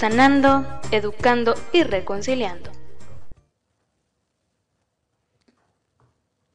[0.00, 2.70] sanando, educando y reconciliando.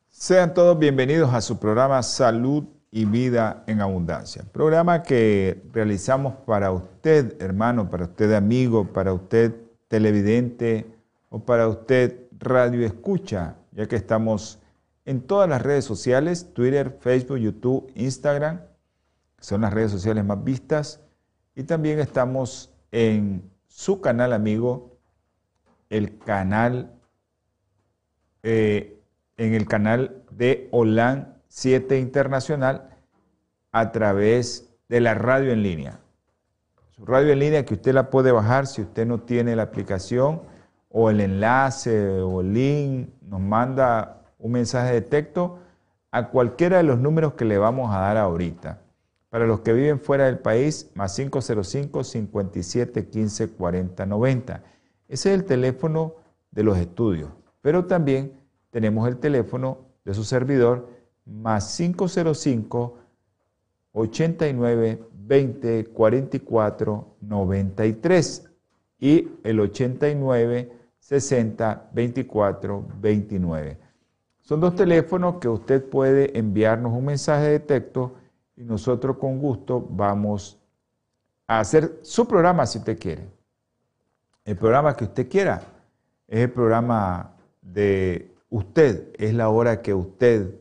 [0.09, 4.43] Sean todos bienvenidos a su programa Salud y Vida en Abundancia.
[4.51, 9.53] Programa que realizamos para usted, hermano, para usted, amigo, para usted,
[9.89, 10.87] televidente
[11.29, 14.57] o para usted, radio escucha, ya que estamos
[15.05, 18.61] en todas las redes sociales, Twitter, Facebook, YouTube, Instagram,
[19.39, 20.99] son las redes sociales más vistas,
[21.55, 24.97] y también estamos en su canal amigo,
[25.89, 26.93] el canal,
[28.41, 29.01] eh,
[29.35, 32.89] en el canal de OLAN 7 Internacional
[33.73, 35.99] a través de la radio en línea.
[36.91, 40.43] Su radio en línea que usted la puede bajar si usted no tiene la aplicación
[40.89, 45.59] o el enlace o el link, nos manda un mensaje de texto
[46.11, 48.84] a cualquiera de los números que le vamos a dar ahorita.
[49.35, 54.63] Para los que viven fuera del país, más 505 57 15 40 90.
[55.09, 56.15] Ese es el teléfono
[56.51, 57.31] de los estudios.
[57.59, 58.31] Pero también
[58.71, 60.87] tenemos el teléfono de su servidor,
[61.25, 62.97] más 505
[63.91, 68.49] 89 20 44 93
[69.01, 73.77] y el 89 60 24 29.
[74.39, 78.13] Son dos teléfonos que usted puede enviarnos un mensaje de texto
[78.55, 80.59] y nosotros con gusto vamos
[81.47, 83.27] a hacer su programa si usted quiere.
[84.45, 85.61] El programa que usted quiera
[86.27, 90.55] es el programa de usted, es la hora que usted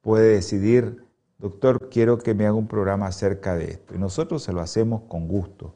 [0.00, 1.04] puede decidir,
[1.38, 3.94] doctor, quiero que me haga un programa acerca de esto.
[3.94, 5.74] Y nosotros se lo hacemos con gusto.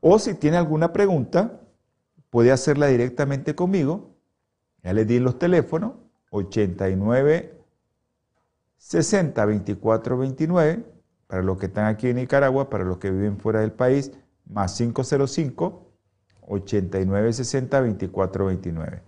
[0.00, 1.60] O si tiene alguna pregunta,
[2.30, 4.10] puede hacerla directamente conmigo.
[4.82, 5.92] Ya les di los teléfonos,
[6.30, 7.59] 89
[8.80, 10.84] 60 24 29
[11.26, 14.10] para los que están aquí en Nicaragua, para los que viven fuera del país,
[14.46, 15.86] más 505
[16.40, 19.02] 89 60 24 29.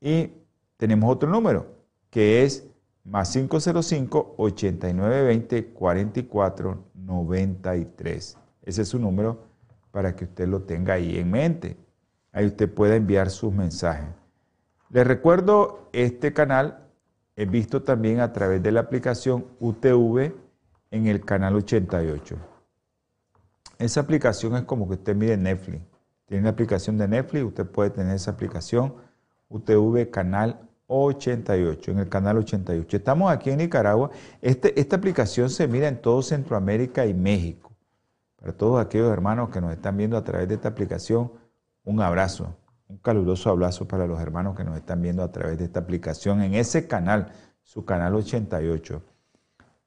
[0.00, 0.32] Y
[0.76, 1.66] tenemos otro número
[2.10, 2.66] que es
[3.04, 8.38] más 505 89 20 44 93.
[8.62, 9.44] Ese es su número
[9.92, 11.76] para que usted lo tenga ahí en mente.
[12.32, 14.08] Ahí usted puede enviar sus mensajes.
[14.90, 16.83] Les recuerdo este canal
[17.36, 20.32] he visto también a través de la aplicación UTV
[20.90, 22.36] en el canal 88.
[23.78, 25.82] Esa aplicación es como que usted mire Netflix.
[26.26, 28.94] Tiene una aplicación de Netflix, usted puede tener esa aplicación
[29.48, 32.96] UTV canal 88, en el canal 88.
[32.96, 34.10] Estamos aquí en Nicaragua.
[34.40, 37.72] Este, esta aplicación se mira en todo Centroamérica y México.
[38.36, 41.32] Para todos aquellos hermanos que nos están viendo a través de esta aplicación,
[41.84, 42.56] un abrazo.
[42.94, 46.42] Un caluroso abrazo para los hermanos que nos están viendo a través de esta aplicación
[46.42, 47.32] en ese canal,
[47.64, 49.02] su canal 88.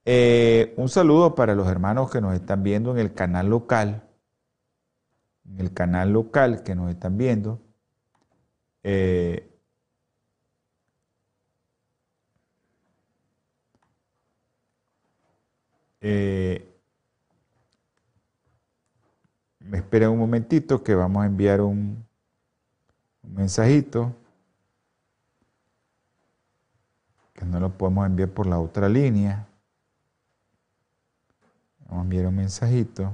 [0.04, 4.04] Eh, un saludo para los hermanos que nos están viendo en el canal local,
[5.46, 7.62] en el canal local que nos están viendo.
[8.84, 9.58] Eh,
[16.02, 16.78] eh,
[19.60, 22.07] me esperen un momentito que vamos a enviar un,
[23.28, 24.16] un mensajito
[27.34, 29.48] que no lo podemos enviar por la otra línea.
[31.82, 33.14] Vamos a enviar un mensajito.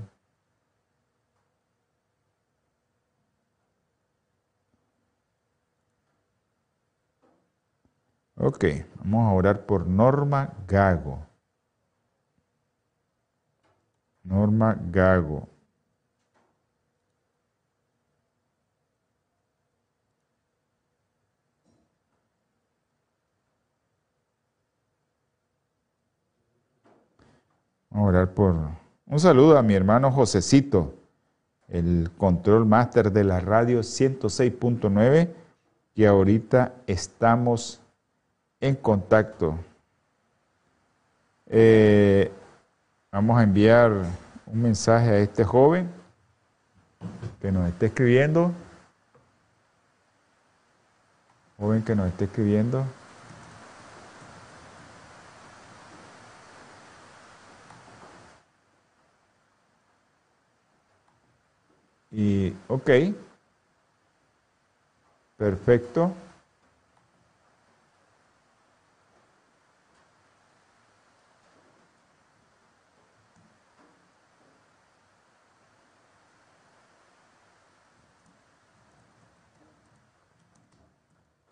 [8.35, 8.66] Ok,
[8.99, 11.26] vamos a orar por Norma Gago.
[14.23, 15.53] Norma Gago.
[27.93, 28.55] Vamos a orar por
[29.05, 30.95] un saludo a mi hermano Josecito,
[31.67, 35.29] el control máster de la radio 106.9,
[35.93, 37.81] que ahorita estamos
[38.59, 39.59] en contacto.
[41.45, 42.31] Eh,
[43.11, 43.91] vamos a enviar
[44.47, 45.87] un mensaje a este joven
[47.40, 48.51] que nos está escribiendo.
[51.59, 52.85] Joven que nos está escribiendo.
[62.14, 62.92] Y, ok,
[65.36, 66.14] perfecto.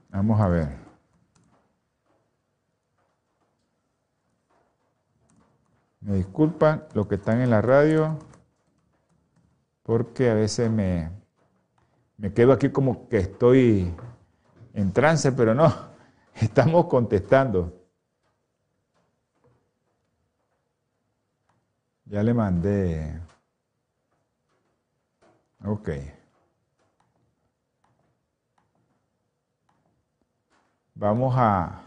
[0.09, 0.69] Vamos a ver.
[6.01, 8.19] Me disculpan los que están en la radio
[9.83, 11.09] porque a veces me,
[12.17, 13.93] me quedo aquí como que estoy
[14.73, 15.73] en trance, pero no,
[16.35, 17.77] estamos contestando.
[22.05, 23.19] Ya le mandé.
[25.63, 25.89] Ok.
[30.93, 31.81] Vamos a,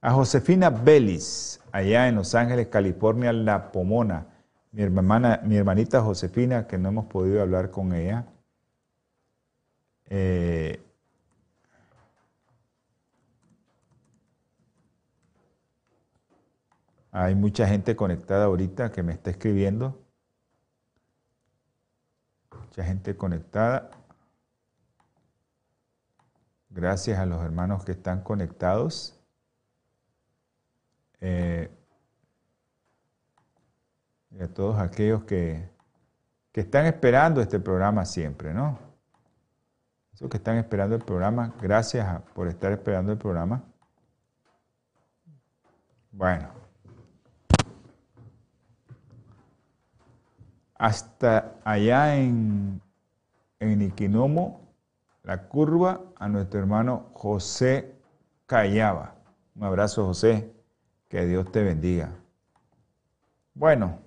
[0.00, 4.31] a Josefina Belis, allá en Los Ángeles, California, La Pomona.
[4.72, 8.26] Mi, hermana, mi hermanita Josefina, que no hemos podido hablar con ella.
[10.06, 10.82] Eh,
[17.10, 20.02] hay mucha gente conectada ahorita que me está escribiendo.
[22.50, 23.90] Mucha gente conectada.
[26.70, 29.20] Gracias a los hermanos que están conectados.
[31.20, 31.70] Eh,
[34.38, 35.68] y a todos aquellos que,
[36.52, 38.78] que están esperando este programa siempre, ¿no?
[40.14, 43.62] Esos que están esperando el programa, gracias por estar esperando el programa.
[46.10, 46.48] Bueno.
[50.74, 52.80] Hasta allá en,
[53.60, 54.60] en Iquinomo,
[55.22, 57.94] la curva a nuestro hermano José
[58.46, 59.14] Callaba.
[59.54, 60.52] Un abrazo, José.
[61.08, 62.10] Que Dios te bendiga.
[63.54, 63.98] Bueno,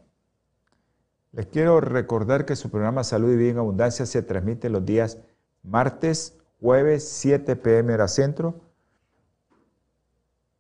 [1.36, 5.20] les quiero recordar que su programa Salud y Vida en Abundancia se transmite los días
[5.64, 8.56] martes, jueves, 7 pm hora centro,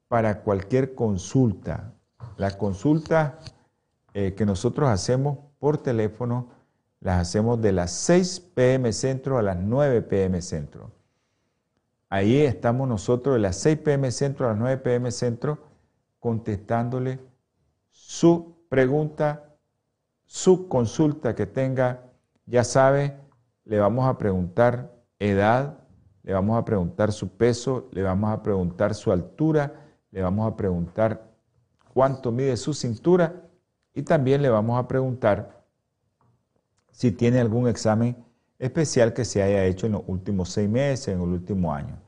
[0.09, 1.93] para cualquier consulta.
[2.37, 3.39] La consulta
[4.15, 6.49] eh, que nosotros hacemos por teléfono
[7.01, 10.93] las hacemos de las 6 pm centro a las 9 pm centro.
[12.09, 15.59] Ahí estamos nosotros de las 6 pm centro a las 9 pm centro
[16.21, 17.19] contestándole
[17.91, 19.57] su pregunta,
[20.27, 22.05] su consulta que tenga.
[22.47, 23.17] Ya sabe,
[23.73, 25.79] le vamos a preguntar edad,
[26.25, 29.73] le vamos a preguntar su peso, le vamos a preguntar su altura,
[30.11, 31.33] le vamos a preguntar
[31.95, 33.35] cuánto mide su cintura
[33.95, 35.65] y también le vamos a preguntar
[36.91, 38.15] si tiene algún examen
[38.59, 41.99] especial que se haya hecho en los últimos seis meses, en el último año,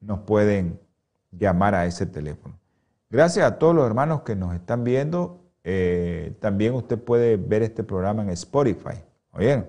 [0.00, 0.80] nos pueden
[1.30, 2.58] llamar a ese teléfono.
[3.10, 5.40] Gracias a todos los hermanos que nos están viendo.
[5.64, 9.02] Eh, también usted puede ver este programa en Spotify.
[9.32, 9.66] ¿Oyeron?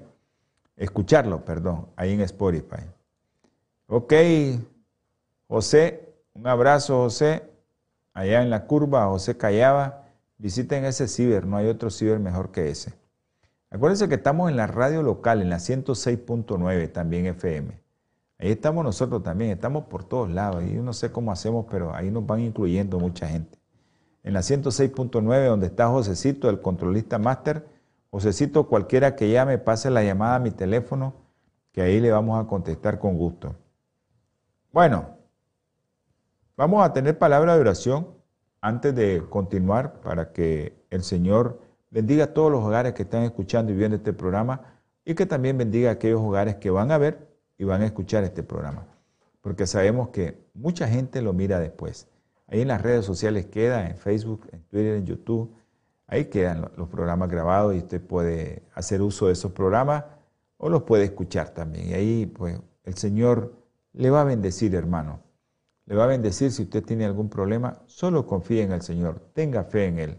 [0.78, 2.84] Escucharlo, perdón, ahí en Spotify.
[3.88, 4.14] Ok,
[5.48, 7.44] José, un abrazo, José.
[8.14, 10.06] Allá en la curva, José Callaba.
[10.38, 12.94] Visiten ese ciber, no hay otro ciber mejor que ese.
[13.72, 17.80] Acuérdense que estamos en la radio local, en la 106.9, también FM.
[18.40, 20.64] Ahí estamos nosotros también, estamos por todos lados.
[20.64, 23.60] Y no sé cómo hacemos, pero ahí nos van incluyendo mucha gente.
[24.24, 27.68] En la 106.9, donde está Josecito, el controlista máster.
[28.10, 31.14] Josecito, cualquiera que llame, pase la llamada a mi teléfono,
[31.72, 33.56] que ahí le vamos a contestar con gusto.
[34.72, 35.18] Bueno,
[36.58, 38.08] vamos a tener palabra de oración
[38.62, 43.72] antes de continuar para que el Señor bendiga a todos los hogares que están escuchando
[43.72, 44.62] y viendo este programa
[45.06, 47.28] y que también bendiga a aquellos hogares que van a ver
[47.58, 48.86] y van a escuchar este programa.
[49.42, 52.08] Porque sabemos que mucha gente lo mira después.
[52.48, 55.54] Ahí en las redes sociales queda, en Facebook, en Twitter, en YouTube.
[56.08, 60.06] Ahí quedan los programas grabados y usted puede hacer uso de esos programas
[60.58, 61.90] o los puede escuchar también.
[61.90, 63.54] Y ahí pues el Señor
[63.94, 65.22] le va a bendecir, hermano.
[65.86, 67.82] Le va a bendecir si usted tiene algún problema.
[67.88, 69.20] Solo confíe en el Señor.
[69.34, 70.18] Tenga fe en Él.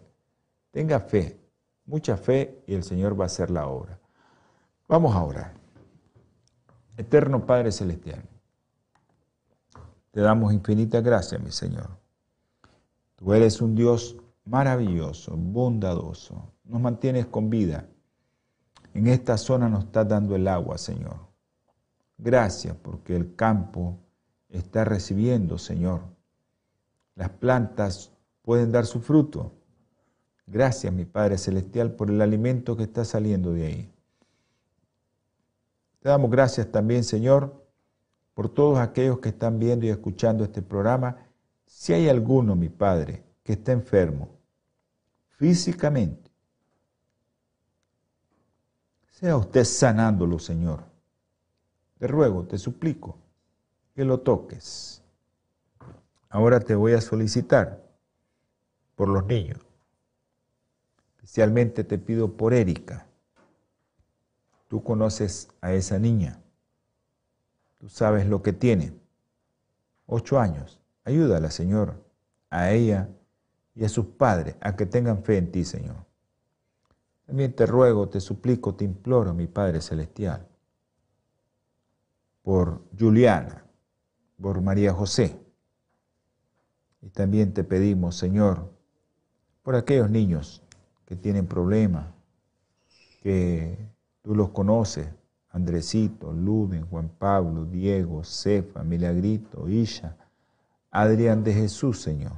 [0.72, 1.39] Tenga fe
[1.84, 3.98] mucha fe y el Señor va a hacer la obra.
[4.88, 5.54] Vamos a orar.
[6.96, 8.22] Eterno Padre Celestial,
[10.10, 11.88] te damos infinitas gracias, mi Señor.
[13.16, 16.52] Tú eres un Dios maravilloso, bondadoso.
[16.64, 17.86] Nos mantienes con vida.
[18.94, 21.16] En esta zona nos estás dando el agua, Señor.
[22.18, 23.98] Gracias porque el campo
[24.48, 26.00] está recibiendo, Señor.
[27.14, 29.52] Las plantas pueden dar su fruto.
[30.50, 33.92] Gracias, mi Padre Celestial, por el alimento que está saliendo de ahí.
[36.00, 37.64] Te damos gracias también, Señor,
[38.34, 41.18] por todos aquellos que están viendo y escuchando este programa.
[41.66, 44.28] Si hay alguno, mi Padre, que está enfermo
[45.38, 46.28] físicamente,
[49.12, 50.82] sea usted sanándolo, Señor.
[51.98, 53.18] Te ruego, te suplico
[53.94, 55.00] que lo toques.
[56.28, 57.84] Ahora te voy a solicitar
[58.96, 59.69] por los niños
[61.22, 63.06] Especialmente te pido por Erika.
[64.68, 66.40] Tú conoces a esa niña.
[67.78, 68.94] Tú sabes lo que tiene.
[70.06, 70.80] Ocho años.
[71.04, 72.02] Ayúdala, Señor,
[72.48, 73.10] a ella
[73.74, 76.06] y a sus padres a que tengan fe en ti, Señor.
[77.26, 80.48] También te ruego, te suplico, te imploro, mi Padre Celestial,
[82.42, 83.66] por Juliana,
[84.40, 85.38] por María José.
[87.02, 88.72] Y también te pedimos, Señor,
[89.62, 90.62] por aquellos niños
[91.10, 92.06] que tienen problemas,
[93.20, 93.76] que
[94.22, 95.08] tú los conoces,
[95.48, 100.16] Andresito, Luden, Juan Pablo, Diego, Cefa, Milagrito, Isha,
[100.88, 102.34] Adrián de Jesús, Señor.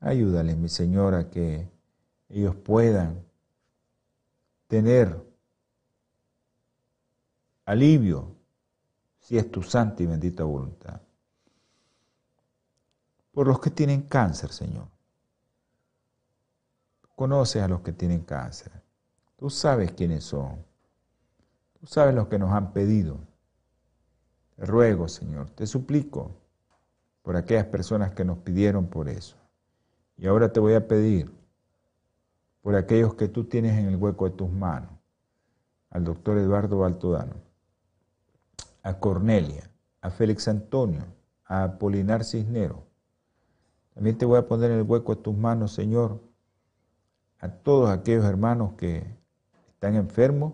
[0.00, 1.66] Ayúdales, mi Señor, a que
[2.28, 3.24] ellos puedan
[4.66, 5.24] tener
[7.64, 8.36] alivio
[9.18, 11.00] si es tu santa y bendita voluntad.
[13.32, 14.99] Por los que tienen cáncer, Señor
[17.20, 18.72] conoces a los que tienen cáncer.
[19.36, 20.64] Tú sabes quiénes son.
[21.78, 23.18] Tú sabes los que nos han pedido.
[24.56, 26.30] Te ruego, Señor, te suplico
[27.20, 29.36] por aquellas personas que nos pidieron por eso.
[30.16, 31.30] Y ahora te voy a pedir
[32.62, 34.92] por aquellos que tú tienes en el hueco de tus manos,
[35.90, 37.34] al doctor Eduardo Baltodano,
[38.82, 41.04] a Cornelia, a Félix Antonio,
[41.44, 42.82] a Apolinar Cisnero.
[43.92, 46.29] También te voy a poner en el hueco de tus manos, Señor,
[47.40, 49.04] a todos aquellos hermanos que
[49.72, 50.52] están enfermos.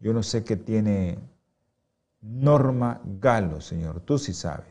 [0.00, 1.18] Yo no sé qué tiene
[2.20, 4.66] Norma Galo, Señor, tú sí sabes.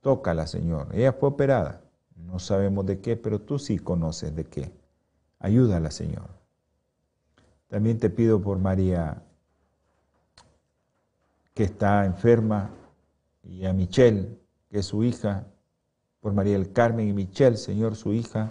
[0.00, 0.88] Tócala, Señor.
[0.94, 1.82] Ella fue operada.
[2.16, 4.72] No sabemos de qué, pero tú sí conoces de qué.
[5.38, 6.28] Ayúdala, Señor.
[7.68, 9.22] También te pido por María,
[11.54, 12.70] que está enferma,
[13.42, 14.38] y a Michelle,
[14.68, 15.46] que es su hija,
[16.20, 18.50] por María del Carmen y Michelle, Señor, su hija,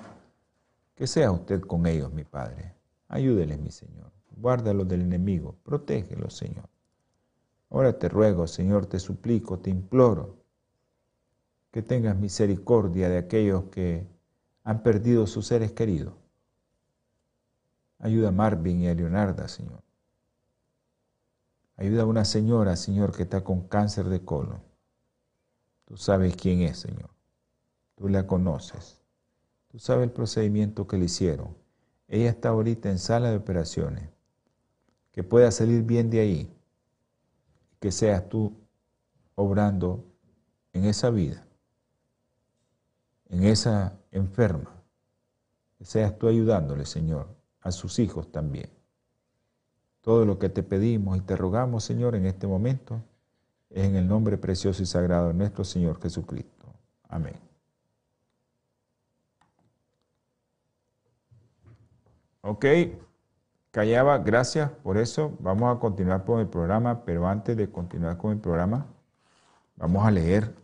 [1.00, 2.76] que sea usted con ellos, mi Padre.
[3.08, 4.12] Ayúdeles, mi Señor.
[4.36, 5.56] Guárdalos del enemigo.
[5.64, 6.68] Protégelos, Señor.
[7.70, 10.44] Ahora te ruego, Señor, te suplico, te imploro,
[11.72, 14.06] que tengas misericordia de aquellos que
[14.66, 16.16] han perdido sus seres queridos.
[18.00, 19.82] Ayuda a Marvin y a Leonarda, Señor.
[21.78, 24.62] Ayuda a una señora, Señor, que está con cáncer de colon.
[25.86, 27.10] Tú sabes quién es, Señor.
[27.96, 28.99] Tú la conoces.
[29.70, 31.56] Tú sabes el procedimiento que le hicieron.
[32.08, 34.10] Ella está ahorita en sala de operaciones.
[35.12, 36.54] Que pueda salir bien de ahí.
[37.80, 38.54] Que seas tú
[39.36, 40.04] obrando
[40.74, 41.46] en esa vida,
[43.30, 44.84] en esa enferma.
[45.78, 47.28] Que seas tú ayudándole, Señor,
[47.62, 48.70] a sus hijos también.
[50.02, 53.02] Todo lo que te pedimos y te rogamos, Señor, en este momento,
[53.70, 56.66] es en el nombre precioso y sagrado de nuestro Señor Jesucristo.
[57.08, 57.49] Amén.
[62.50, 62.66] Ok,
[63.70, 65.38] Callaba, gracias por eso.
[65.40, 68.88] Vamos a continuar con el programa, pero antes de continuar con el programa,
[69.76, 70.56] vamos a leer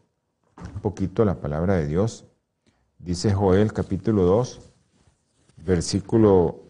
[0.58, 2.26] un poquito la palabra de Dios.
[2.98, 4.74] Dice Joel capítulo 2,
[5.58, 6.64] versículo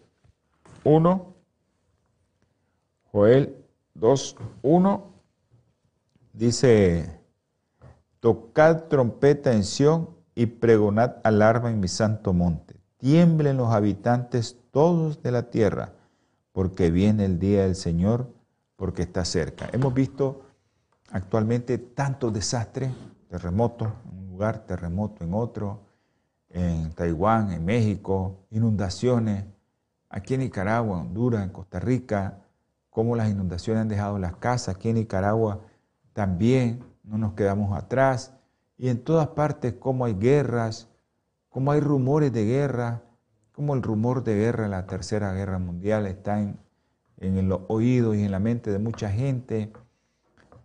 [0.84, 1.34] 1.
[3.10, 3.56] Joel
[3.94, 5.14] 2, 1
[6.34, 7.22] dice,
[8.20, 12.76] tocad trompeta en Sión y pregonad alarma en mi santo monte.
[12.98, 15.94] Tiemblen los habitantes todos de la tierra
[16.52, 18.30] porque viene el día del Señor,
[18.76, 19.70] porque está cerca.
[19.72, 20.42] Hemos visto
[21.08, 22.90] actualmente tantos desastres,
[23.26, 25.80] terremotos en un lugar, terremoto en otro,
[26.50, 29.46] en Taiwán, en México, inundaciones,
[30.10, 32.40] aquí en Nicaragua, Honduras, en Costa Rica,
[32.90, 35.62] cómo las inundaciones han dejado las casas, aquí en Nicaragua
[36.12, 38.34] también no nos quedamos atrás,
[38.76, 40.90] y en todas partes cómo hay guerras,
[41.48, 43.00] cómo hay rumores de guerra,
[43.56, 46.58] como el rumor de guerra la Tercera Guerra Mundial está en,
[47.16, 49.72] en los oídos y en la mente de mucha gente.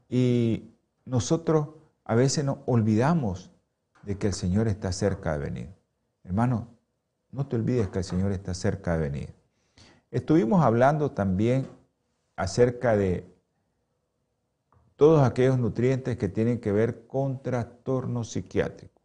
[0.10, 0.74] Y
[1.06, 1.70] nosotros
[2.04, 3.50] a veces nos olvidamos
[4.04, 5.70] de que el Señor está cerca de venir.
[6.26, 6.68] Hermano,
[7.32, 9.34] no te olvides que el Señor está cerca de venir.
[10.12, 11.70] Estuvimos hablando también
[12.36, 13.26] acerca de
[14.98, 19.02] todos aquellos nutrientes que tienen que ver con trastornos psiquiátricos.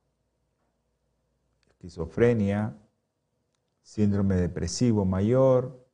[1.68, 2.74] Esquizofrenia,
[3.86, 5.86] síndrome depresivo mayor,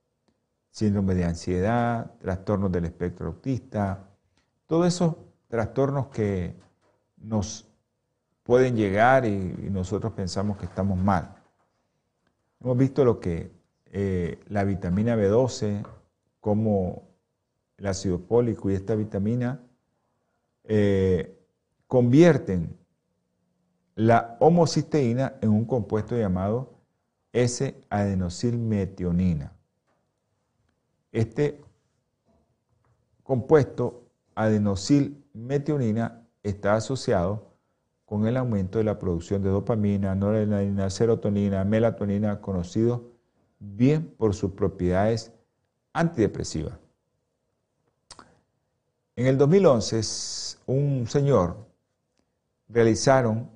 [0.70, 4.08] síndrome de ansiedad, trastornos del espectro autista,
[4.66, 6.56] todos esos trastornos que
[7.18, 7.68] nos
[8.44, 11.36] pueden llegar y, nosotros pensamos que estamos mal.
[12.62, 13.52] Hemos visto lo que
[13.90, 15.86] eh, la vitamina B12,
[16.40, 17.10] como
[17.76, 19.60] el ácido fólico y esta vitamina
[20.64, 21.38] eh,
[21.86, 22.74] convierten
[23.96, 26.71] la homocisteína en un compuesto llamado
[27.32, 29.52] S-adenosilmetionina.
[31.10, 31.60] Este
[33.22, 37.52] compuesto adenosilmetionina está asociado
[38.04, 43.00] con el aumento de la producción de dopamina, noradrenalina, serotonina, melatonina, conocidos
[43.58, 45.32] bien por sus propiedades
[45.92, 46.78] antidepresivas.
[49.16, 50.00] En el 2011,
[50.66, 51.56] un señor
[52.68, 53.50] realizaron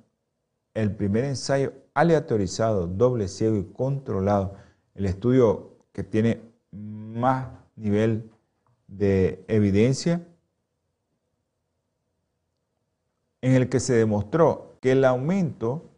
[0.73, 4.53] el primer ensayo aleatorizado, doble ciego y controlado,
[4.93, 8.29] el estudio que tiene más nivel
[8.87, 10.23] de evidencia,
[13.41, 15.89] en el que se demostró que el aumento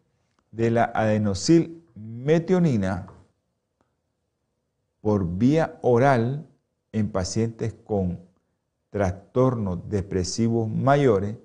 [0.52, 3.08] de la adenosilmetionina
[5.02, 6.48] por vía oral
[6.94, 8.22] en pacientes con
[8.90, 11.36] trastornos depresivos mayores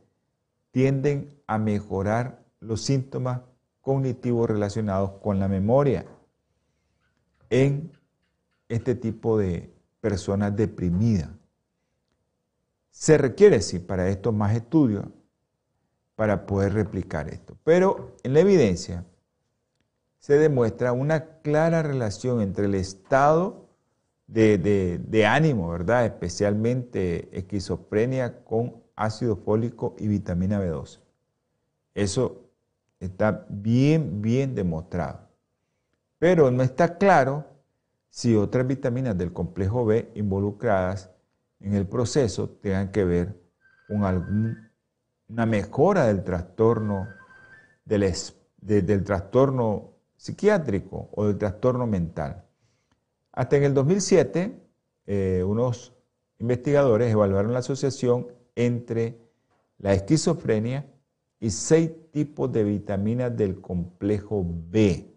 [0.71, 3.41] tienden a mejorar los síntomas
[3.85, 6.07] cognitivos relacionados con la memoria
[7.51, 7.93] en
[8.69, 11.29] este tipo de personas deprimidas.
[12.91, 15.05] Se requiere, sí, para esto más estudios
[16.17, 17.57] para poder replicar esto.
[17.63, 19.05] Pero en la evidencia
[20.19, 23.69] se demuestra una clara relación entre el estado
[24.27, 24.57] de,
[24.99, 26.07] de ánimo, ¿verdad?
[26.07, 31.01] Especialmente esquizofrenia con ácido fólico y vitamina B12.
[31.95, 32.44] Eso
[33.05, 35.29] Está bien, bien demostrado.
[36.19, 37.45] Pero no está claro
[38.09, 41.11] si otras vitaminas del complejo B involucradas
[41.61, 43.39] en el proceso tengan que ver
[43.89, 47.09] con alguna mejora del trastorno,
[47.85, 52.45] del trastorno psiquiátrico o del trastorno mental.
[53.33, 54.63] Hasta en el 2007,
[55.07, 55.93] eh, unos
[56.39, 59.19] investigadores evaluaron la asociación entre
[59.77, 60.87] la esquizofrenia
[61.45, 65.15] y seis tipos de vitaminas del complejo B.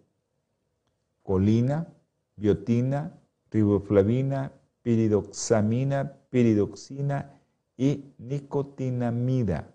[1.22, 1.88] Colina,
[2.36, 3.18] biotina,
[3.50, 7.40] riboflavina, piridoxamina, piridoxina
[7.78, 9.72] y nicotinamida.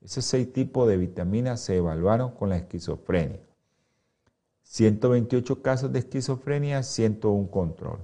[0.00, 3.40] Esos seis tipos de vitaminas se evaluaron con la esquizofrenia.
[4.62, 7.98] 128 casos de esquizofrenia, 101 control.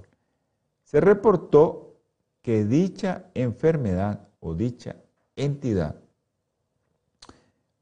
[0.83, 1.95] Se reportó
[2.43, 4.97] que dicha enfermedad o dicha
[5.35, 5.95] entidad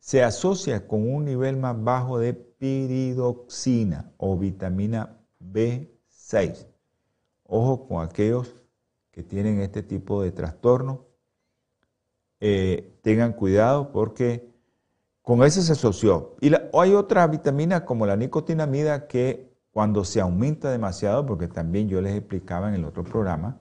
[0.06, 6.68] se asocia con un nivel más bajo de piridoxina o vitamina B6.
[7.42, 8.54] Ojo con aquellos
[9.10, 11.08] que tienen este tipo de trastorno
[12.40, 14.54] eh, tengan cuidado porque
[15.24, 16.36] con eso se asoció.
[16.40, 22.00] Y hay otra vitamina como la nicotinamida que cuando se aumenta demasiado, porque también yo
[22.00, 23.60] les explicaba en el otro programa,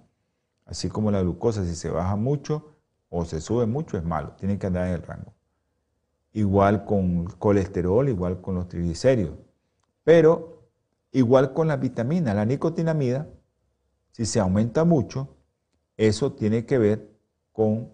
[0.67, 2.77] así como la glucosa, si se baja mucho
[3.09, 5.34] o se sube mucho es malo, tiene que andar en el rango.
[6.35, 9.39] Igual con colesterol, igual con los triglicéridos.
[10.03, 10.69] Pero
[11.13, 13.29] igual con la vitamina, la nicotinamida,
[14.11, 15.37] si se aumenta mucho,
[15.97, 17.09] eso tiene que ver
[17.53, 17.91] con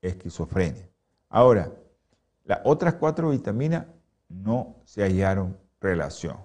[0.00, 0.88] esquizofrenia.
[1.28, 1.72] Ahora,
[2.44, 3.86] las otras cuatro vitaminas
[4.28, 6.36] no se hallaron relación.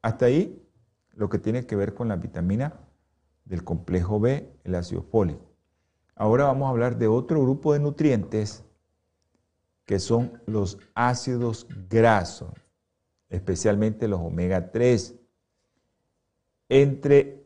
[0.00, 0.62] hasta ahí
[1.12, 2.74] lo que tiene que ver con la vitamina
[3.44, 5.44] del complejo B, el ácido fólico.
[6.14, 8.63] Ahora vamos a hablar de otro grupo de nutrientes
[9.84, 12.52] que son los ácidos grasos,
[13.28, 15.14] especialmente los omega 3.
[16.68, 17.44] Entre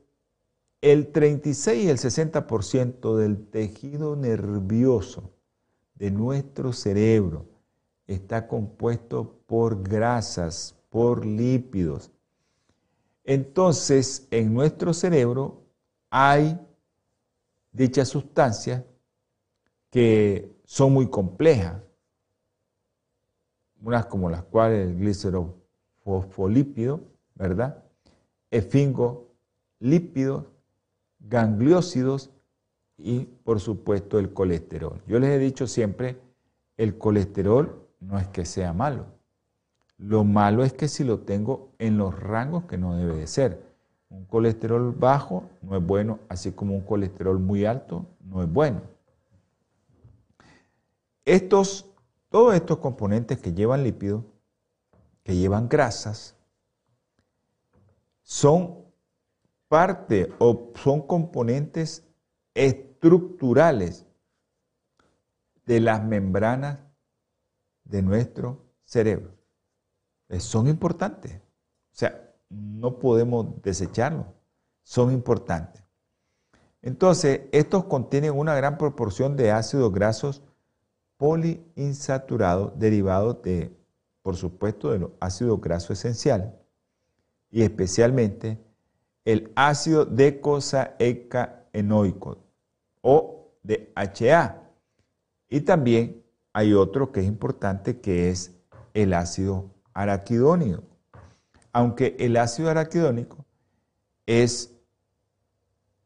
[0.80, 5.32] el 36 y el 60% del tejido nervioso
[5.94, 7.46] de nuestro cerebro
[8.06, 12.10] está compuesto por grasas, por lípidos.
[13.24, 15.62] Entonces, en nuestro cerebro
[16.08, 16.58] hay
[17.72, 18.84] dichas sustancias
[19.90, 21.82] que son muy complejas,
[23.82, 27.00] unas como las cuales el glicerofosfolípido,
[27.34, 27.84] ¿verdad?
[28.50, 30.44] Esfingolípidos,
[31.20, 32.30] gangliósidos
[32.96, 35.00] y por supuesto el colesterol.
[35.06, 36.18] Yo les he dicho siempre,
[36.76, 39.06] el colesterol no es que sea malo.
[39.98, 43.68] Lo malo es que si lo tengo en los rangos que no debe de ser.
[44.10, 48.80] Un colesterol bajo no es bueno, así como un colesterol muy alto no es bueno.
[51.24, 51.86] Estos,
[52.28, 54.24] todos estos componentes que llevan lípidos,
[55.22, 56.36] que llevan grasas,
[58.22, 58.84] son
[59.68, 62.06] parte o son componentes
[62.54, 64.06] estructurales
[65.64, 66.78] de las membranas
[67.84, 69.32] de nuestro cerebro.
[70.38, 71.36] Son importantes.
[71.36, 74.26] O sea, no podemos desecharlos.
[74.82, 75.82] Son importantes.
[76.80, 80.42] Entonces, estos contienen una gran proporción de ácidos grasos
[81.18, 83.76] poliinsaturados derivados de,
[84.22, 86.48] por supuesto, de los ácidos grasos esenciales
[87.50, 88.58] y especialmente
[89.24, 92.38] el ácido decosaecaenoico
[93.02, 94.62] o DHA.
[95.50, 98.52] Y también hay otro que es importante que es
[98.94, 100.84] el ácido araquidónico.
[101.72, 103.44] Aunque el ácido araquidónico
[104.24, 104.72] es,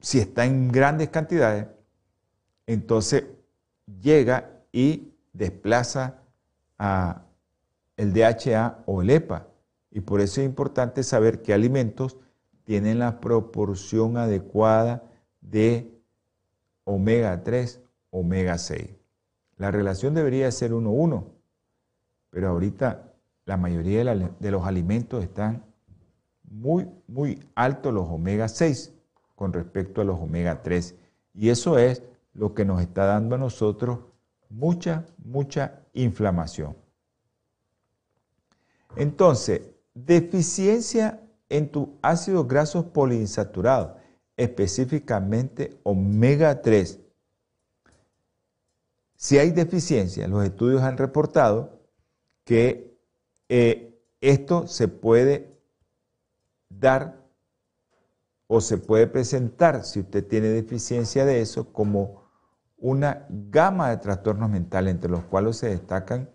[0.00, 1.68] si está en grandes cantidades,
[2.66, 3.24] entonces
[4.00, 6.22] llega y desplaza
[6.78, 7.22] a
[7.96, 9.46] el DHA o el EPA.
[9.90, 12.16] Y por eso es importante saber qué alimentos
[12.64, 15.02] tienen la proporción adecuada
[15.40, 15.92] de
[16.84, 17.80] omega 3,
[18.10, 18.88] omega 6.
[19.58, 21.24] La relación debería ser 1-1,
[22.30, 23.12] pero ahorita
[23.44, 25.64] la mayoría de, los alimentos están
[26.44, 28.92] muy, muy altos los omega 6
[29.34, 30.96] con respecto a los omega 3.
[31.34, 32.02] Y eso es
[32.34, 33.98] lo que nos está dando a nosotros
[34.52, 36.76] mucha, mucha inflamación.
[38.96, 39.62] Entonces,
[39.94, 43.96] deficiencia en tus ácidos grasos poliinsaturados,
[44.36, 47.00] específicamente omega 3.
[49.16, 51.80] Si hay deficiencia, los estudios han reportado
[52.44, 52.98] que
[53.48, 55.58] eh, esto se puede
[56.68, 57.22] dar
[58.46, 62.21] o se puede presentar, si usted tiene deficiencia de eso, como
[62.82, 66.28] una gama de trastornos mentales, entre los cuales se destacan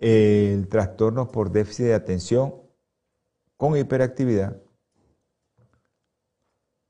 [0.00, 2.54] eh, el trastorno por déficit de atención,
[3.58, 4.56] con hiperactividad.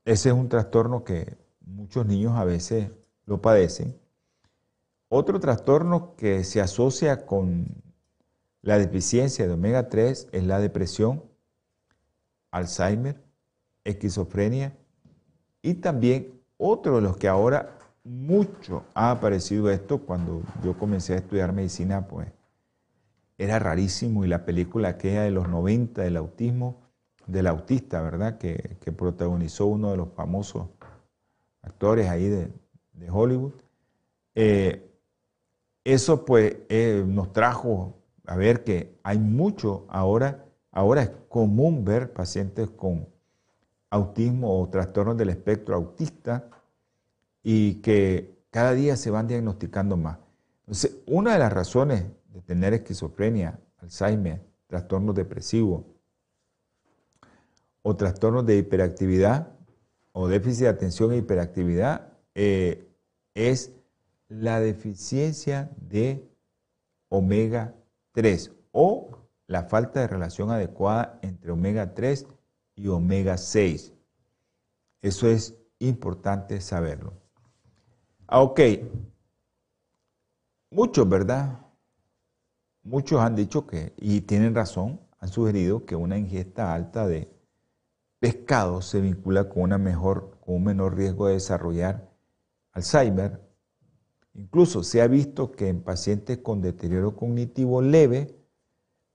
[0.05, 2.89] Ese es un trastorno que muchos niños a veces
[3.25, 3.99] lo padecen.
[5.09, 7.67] Otro trastorno que se asocia con
[8.61, 11.23] la deficiencia de omega 3 es la depresión,
[12.49, 13.21] Alzheimer,
[13.83, 14.77] esquizofrenia
[15.61, 21.17] y también otro de los que ahora mucho ha aparecido esto cuando yo comencé a
[21.17, 22.27] estudiar medicina, pues
[23.37, 26.81] era rarísimo y la película aquella de los 90 del autismo,
[27.27, 28.37] del autista, ¿verdad?
[28.37, 30.67] Que, protagonizó uno de los famosos
[31.61, 32.51] actores ahí de,
[33.09, 33.53] Hollywood.
[34.35, 34.89] Eh,
[35.83, 42.13] eso pues eh, nos trajo a ver que hay mucho ahora, ahora es común ver
[42.13, 43.07] pacientes con
[43.89, 46.49] autismo o trastornos del espectro autista
[47.43, 50.17] y que cada día se van diagnosticando más.
[50.61, 55.83] Entonces, una de las razones de tener esquizofrenia, Alzheimer, trastornos depresivos
[57.81, 59.51] o trastornos de hiperactividad
[60.13, 62.87] o déficit de atención e hiperactividad eh,
[63.35, 63.71] es
[64.29, 66.25] la deficiencia de
[67.09, 67.75] omega
[68.13, 72.25] 3 o la falta de relación adecuada entre omega 3
[72.75, 73.93] y omega 6.
[75.01, 77.22] Eso es importante saberlo.
[78.27, 78.59] Ah, ok,
[80.71, 81.59] muchos, ¿verdad?
[82.83, 87.29] Muchos han dicho que, y tienen razón, han sugerido que una ingesta alta de
[88.19, 92.09] pescado se vincula con, una mejor, con un menor riesgo de desarrollar
[92.71, 93.41] Alzheimer.
[94.33, 98.35] Incluso se ha visto que en pacientes con deterioro cognitivo leve,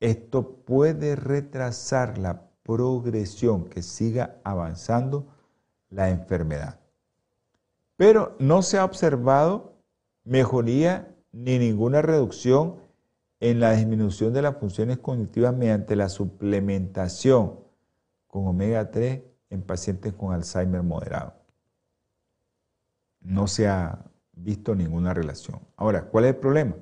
[0.01, 5.27] esto puede retrasar la progresión, que siga avanzando
[5.91, 6.79] la enfermedad.
[7.99, 9.75] Pero no se ha observado
[10.23, 12.77] mejoría ni ninguna reducción
[13.41, 17.59] en la disminución de las funciones cognitivas mediante la suplementación
[18.29, 21.35] con omega 3 en pacientes con Alzheimer moderado.
[23.21, 25.59] No se ha visto ninguna relación.
[25.77, 26.77] Ahora, ¿cuál es el problema?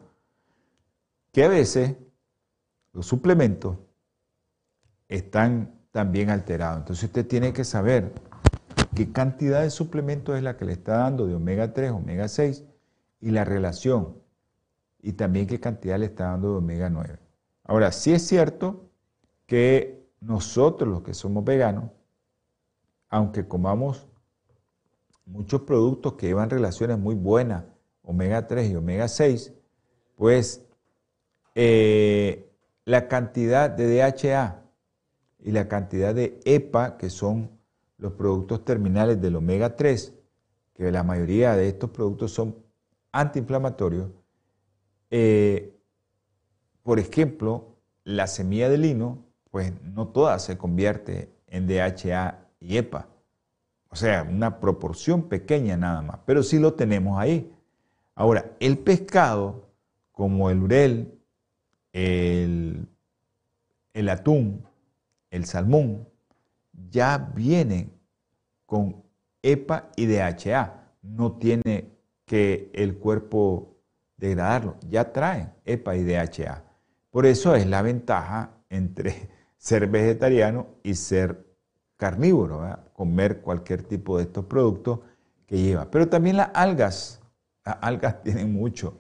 [1.33, 1.97] Que a veces
[2.93, 3.79] los suplementos
[5.09, 6.77] están también alterados.
[6.77, 8.13] Entonces usted tiene que saber
[8.97, 12.65] qué cantidad de suplementos es la que le está dando de omega 3, omega 6
[13.21, 14.17] y la relación.
[15.01, 17.19] Y también qué cantidad le está dando de omega 9.
[17.65, 18.89] Ahora, sí es cierto
[19.47, 21.91] que nosotros los que somos veganos,
[23.11, 24.09] aunque comamos
[25.27, 27.65] muchos productos que llevan relaciones muy buenas,
[28.03, 29.53] omega 3 y omega 6,
[30.17, 30.65] pues
[31.55, 32.51] eh,
[32.87, 34.63] la cantidad de DHA
[35.41, 37.56] y la cantidad de EPA, que son
[37.99, 40.15] los productos terminales del omega 3,
[40.75, 42.57] que la mayoría de estos productos son
[43.13, 44.11] antiinflamatorios,
[45.11, 45.75] eh,
[46.83, 53.09] por ejemplo, la semilla de lino, pues no toda se convierte en DHA y EPA.
[53.89, 57.53] O sea, una proporción pequeña nada más, pero sí lo tenemos ahí.
[58.15, 59.71] Ahora, el pescado,
[60.13, 61.19] como el urel,
[61.93, 62.87] el,
[63.95, 64.67] el atún,
[65.31, 66.07] el salmón,
[66.91, 67.93] ya vienen
[68.65, 69.03] con
[69.43, 70.93] EPA y DHA.
[71.03, 71.91] No tiene
[72.25, 73.77] que el cuerpo
[74.17, 76.65] degradarlo, ya traen EPA y DHA.
[77.11, 81.47] Por eso es la ventaja entre ser vegetariano y ser
[81.97, 82.63] carnívoro,
[82.93, 85.01] comer cualquier tipo de estos productos
[85.47, 85.91] que lleva.
[85.91, 87.21] Pero también las algas,
[87.65, 88.99] las algas tienen mucho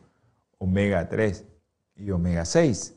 [0.59, 1.45] omega 3
[1.97, 2.95] y omega 6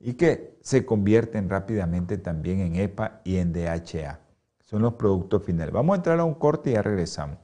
[0.00, 4.20] y que se convierten rápidamente también en EPA y en DHA.
[4.60, 5.72] Son los productos finales.
[5.72, 7.38] Vamos a entrar a un corte y ya regresamos.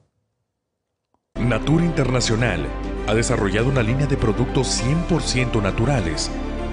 [1.34, 2.66] Natura Internacional
[3.06, 6.30] ha desarrollado una línea de productos 100% naturales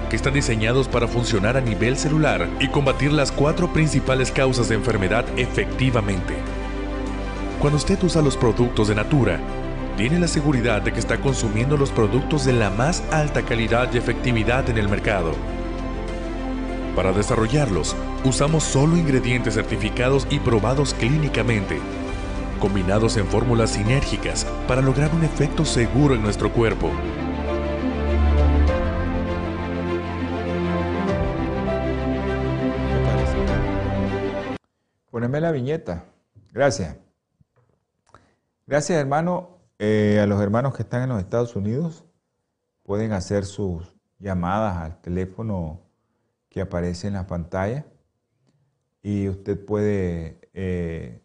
[0.08, 4.74] que están diseñados para funcionar a nivel celular y combatir las cuatro principales causas de
[4.74, 6.34] enfermedad efectivamente.
[7.60, 9.40] Cuando usted usa los productos de Natura,
[9.96, 13.98] tiene la seguridad de que está consumiendo los productos de la más alta calidad y
[13.98, 15.32] efectividad en el mercado.
[16.94, 21.80] Para desarrollarlos, usamos solo ingredientes certificados y probados clínicamente,
[22.60, 26.92] combinados en fórmulas sinérgicas para lograr un efecto seguro en nuestro cuerpo.
[35.10, 36.04] Poneme la viñeta.
[36.52, 36.96] Gracias.
[38.68, 39.58] Gracias, hermano.
[39.80, 42.04] Eh, a los hermanos que están en los Estados Unidos,
[42.84, 45.83] pueden hacer sus llamadas al teléfono
[46.54, 47.84] que aparece en la pantalla.
[49.02, 51.20] Y usted puede eh,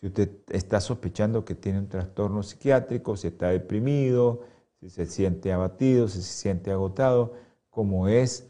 [0.00, 4.42] si usted está sospechando que tiene un trastorno psiquiátrico, si está deprimido,
[4.80, 7.34] si se siente abatido, si se siente agotado,
[7.70, 8.48] como es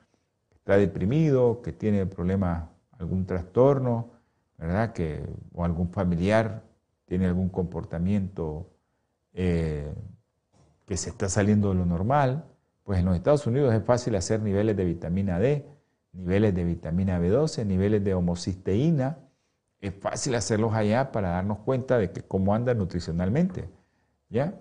[0.55, 2.69] está deprimido, que tiene problemas,
[2.99, 4.11] algún trastorno,
[4.59, 4.93] ¿verdad?
[4.93, 6.63] Que, o algún familiar
[7.07, 8.71] tiene algún comportamiento
[9.33, 9.93] eh,
[10.87, 12.45] que se está saliendo de lo normal.
[12.85, 15.67] Pues en los Estados Unidos es fácil hacer niveles de vitamina D,
[16.13, 19.19] niveles de vitamina B12, niveles de homocisteína.
[19.81, 23.69] Es fácil hacerlos allá para darnos cuenta de que cómo anda nutricionalmente.
[24.29, 24.55] ¿ya?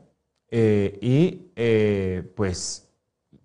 [0.49, 2.91] Eh, y eh, pues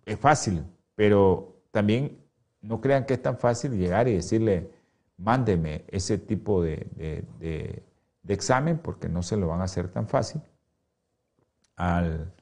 [0.07, 0.63] es fácil,
[0.95, 2.19] pero también
[2.63, 4.71] no crean que es tan fácil llegar y decirle,
[5.17, 6.87] mándeme ese tipo de,
[7.39, 7.83] de,
[8.27, 10.41] examen, porque no se lo van a hacer tan fácil.
[11.77, 12.33] Al,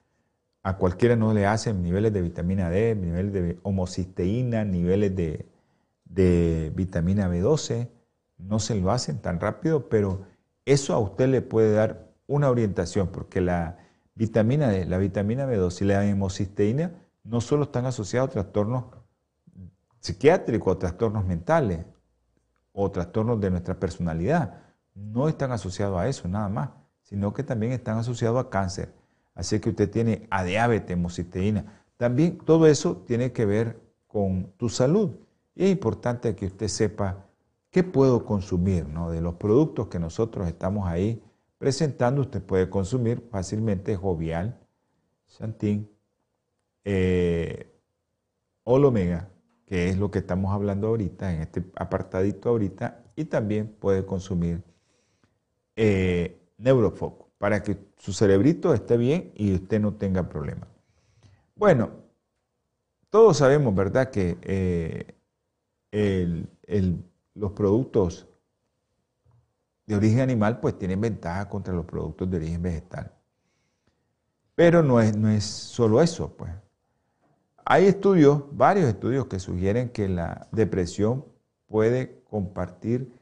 [0.62, 5.46] a cualquiera no le hacen niveles de vitamina D, niveles de homocisteína, niveles de,
[6.14, 7.88] de vitamina B12,
[8.38, 10.26] no se lo hacen tan rápido, pero
[10.64, 13.78] eso a usted le puede dar una orientación, porque la
[14.14, 16.92] vitamina D, la vitamina B12 y la hemocisteína
[17.24, 18.84] no solo están asociados a trastornos
[20.00, 21.84] psiquiátricos, trastornos mentales
[22.72, 24.62] o trastornos de nuestra personalidad,
[24.94, 26.70] no están asociados a eso nada más,
[27.02, 28.92] sino que también están asociados a cáncer.
[29.34, 31.80] Así que usted tiene a diabetes, hemocisteína.
[31.96, 35.12] También todo eso tiene que ver con tu salud.
[35.54, 37.26] Y es importante que usted sepa
[37.70, 39.10] qué puedo consumir, ¿no?
[39.10, 41.22] De los productos que nosotros estamos ahí
[41.58, 44.58] presentando, usted puede consumir fácilmente Jovial,
[45.26, 45.88] Santín,
[46.84, 47.72] eh,
[48.64, 49.28] Olomega,
[49.66, 54.62] que es lo que estamos hablando ahorita, en este apartadito ahorita, y también puede consumir
[55.76, 60.68] eh, Neurofoco, para que su cerebrito esté bien y usted no tenga problemas.
[61.54, 61.90] Bueno,
[63.08, 65.14] todos sabemos, ¿verdad?, que eh,
[65.92, 68.26] los productos
[69.86, 73.12] de origen animal pues tienen ventaja contra los productos de origen vegetal.
[74.54, 76.52] Pero no es, no es solo eso, pues.
[77.64, 81.24] Hay estudios, varios estudios que sugieren que la depresión
[81.66, 83.12] puede compartir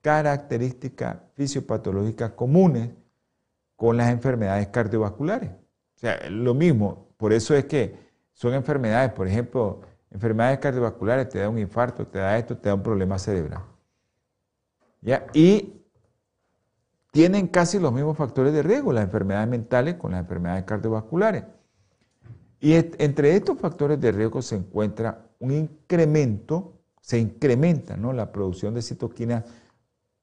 [0.00, 2.90] características fisiopatológicas comunes
[3.76, 5.50] con las enfermedades cardiovasculares.
[5.50, 7.96] O sea, lo mismo, por eso es que
[8.32, 9.82] son enfermedades, por ejemplo,
[10.12, 13.64] enfermedades cardiovasculares, te da un infarto, te da esto, te da un problema cerebral.
[15.00, 15.26] ¿Ya?
[15.32, 15.82] Y
[17.10, 21.44] tienen casi los mismos factores de riesgo, las enfermedades mentales con las enfermedades cardiovasculares.
[22.60, 28.12] Y entre estos factores de riesgo se encuentra un incremento, se incrementa ¿no?
[28.12, 29.44] la producción de citoquinas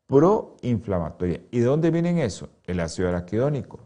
[0.08, 1.42] proinflamatorias.
[1.52, 2.50] ¿Y de dónde vienen eso?
[2.64, 3.82] El ácido araquidónico.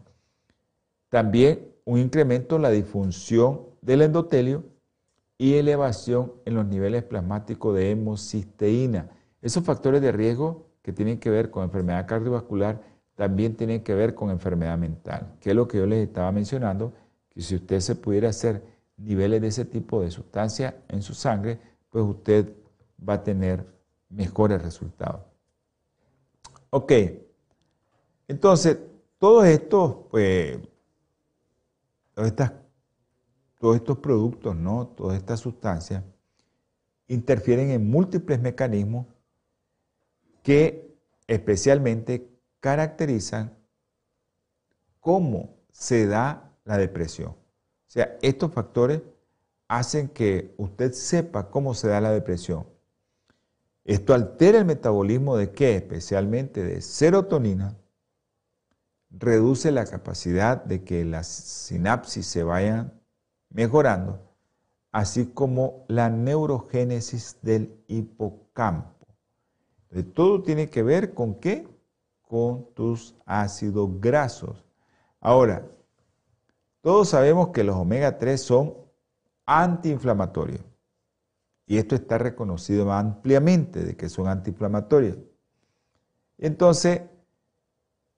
[1.08, 4.64] También un incremento en la disfunción del endotelio
[5.38, 9.10] y elevación en los niveles plasmáticos de hemocisteína.
[9.42, 12.80] Esos factores de riesgo que tienen que ver con enfermedad cardiovascular
[13.14, 16.92] también tienen que ver con enfermedad mental, que es lo que yo les estaba mencionando,
[17.28, 18.62] que si usted se pudiera hacer
[18.96, 21.58] niveles de ese tipo de sustancia en su sangre,
[21.90, 22.52] pues usted
[23.06, 23.66] va a tener
[24.08, 25.22] mejores resultados.
[26.70, 26.92] Ok,
[28.28, 28.78] entonces,
[29.18, 30.58] todos estos, pues,
[32.14, 32.52] todas estas
[33.58, 34.88] todos estos productos, ¿no?
[34.88, 36.02] todas estas sustancias,
[37.08, 39.06] interfieren en múltiples mecanismos
[40.42, 42.28] que especialmente
[42.60, 43.56] caracterizan
[45.00, 47.30] cómo se da la depresión.
[47.30, 49.02] O sea, estos factores
[49.68, 52.66] hacen que usted sepa cómo se da la depresión.
[53.84, 55.76] Esto altera el metabolismo de qué?
[55.76, 57.76] Especialmente de serotonina,
[59.10, 63.03] reduce la capacidad de que las sinapsis se vayan
[63.54, 64.20] mejorando,
[64.92, 69.06] así como la neurogénesis del hipocampo.
[70.12, 71.66] todo tiene que ver con qué?
[72.20, 74.64] Con tus ácidos grasos.
[75.20, 75.66] Ahora,
[76.82, 78.74] todos sabemos que los omega 3 son
[79.46, 80.64] antiinflamatorios.
[81.66, 85.16] Y esto está reconocido ampliamente de que son antiinflamatorios.
[86.38, 87.02] Entonces,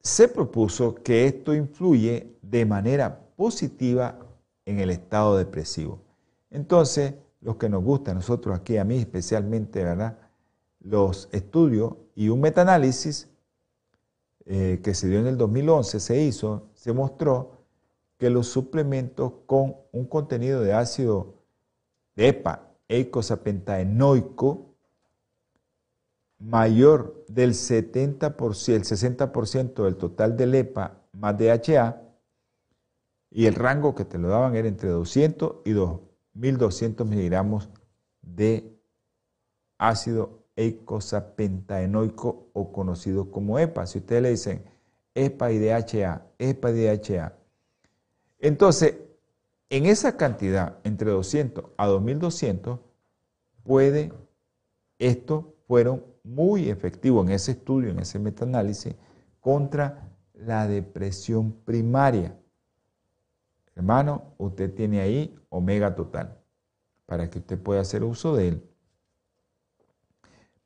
[0.01, 4.26] se propuso que esto influye de manera positiva
[4.67, 6.01] en el estado depresivo.
[6.51, 10.19] Entonces, lo que nos gusta a nosotros aquí, a mí especialmente, ¿verdad?
[10.81, 13.29] los estudios y un metaanálisis
[14.45, 17.57] eh, que se dio en el 2011, se hizo, se mostró
[18.19, 21.35] que los suplementos con un contenido de ácido
[22.15, 24.75] de EPA, eicosapentaenoico,
[26.39, 32.03] mayor del 70%, el 60% del total del EPA más DHA,
[33.37, 37.69] y el rango que te lo daban era entre 200 y 2200 miligramos
[38.23, 38.81] de
[39.77, 43.87] ácido eicosapentaenoico o conocido como EPA.
[43.87, 44.65] Si ustedes le dicen
[45.15, 47.37] EPA y DHA, EPA y DHA.
[48.39, 48.95] Entonces,
[49.69, 52.81] en esa cantidad, entre 200 a 2200,
[53.65, 54.15] puede,
[54.99, 58.95] esto fueron muy efectivos en ese estudio, en ese metaanálisis,
[59.41, 62.35] contra la depresión primaria.
[63.77, 66.39] Hermano, usted tiene ahí omega total
[67.05, 68.71] para que usted pueda hacer uso de él.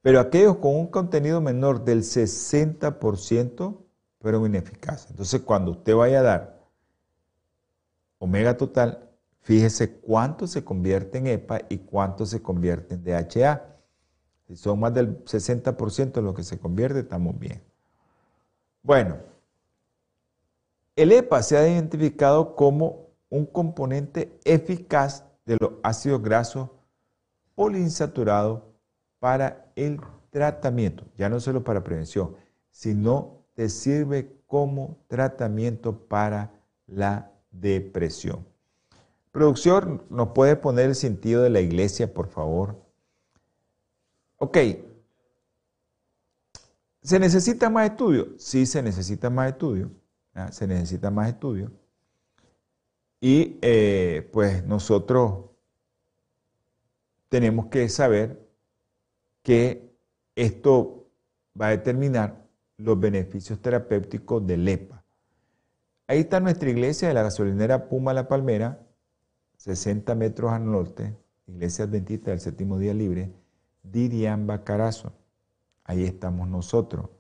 [0.01, 3.85] Pero aquellos con un contenido menor del 60%
[4.21, 5.11] fueron ineficaces.
[5.11, 6.61] Entonces, cuando usted vaya a dar
[8.19, 13.77] omega total, fíjese cuánto se convierte en EPA y cuánto se convierte en DHA.
[14.47, 17.63] Si son más del 60% de lo que se convierte, estamos bien.
[18.83, 19.17] Bueno,
[21.01, 26.69] el EPA se ha identificado como un componente eficaz de los ácidos grasos
[27.55, 28.61] poliinsaturados
[29.19, 29.99] para el
[30.29, 32.37] tratamiento, ya no solo para prevención,
[32.71, 36.53] sino te sirve como tratamiento para
[36.87, 38.47] la depresión.
[39.33, 42.77] Producción, ¿nos puede poner el sentido de la iglesia, por favor?
[44.37, 44.59] Ok.
[47.03, 48.35] ¿Se necesita más estudio?
[48.37, 49.91] Sí, se necesita más estudio
[50.51, 51.71] se necesita más estudio.
[53.21, 55.51] Y eh, pues nosotros
[57.29, 58.49] tenemos que saber
[59.43, 59.95] que
[60.35, 61.07] esto
[61.61, 62.47] va a determinar
[62.79, 65.05] los beneficios terapéuticos del EPA.
[66.07, 68.81] Ahí está nuestra iglesia de la gasolinera Puma La Palmera,
[69.59, 71.15] 60 metros al norte,
[71.47, 73.33] iglesia adventista del séptimo día libre,
[73.83, 75.13] Diriamba Carazo.
[75.85, 77.11] Ahí estamos nosotros.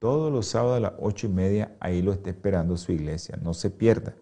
[0.00, 3.38] Todos los sábados a las ocho y media, ahí lo está esperando su iglesia.
[3.42, 4.14] No se pierda.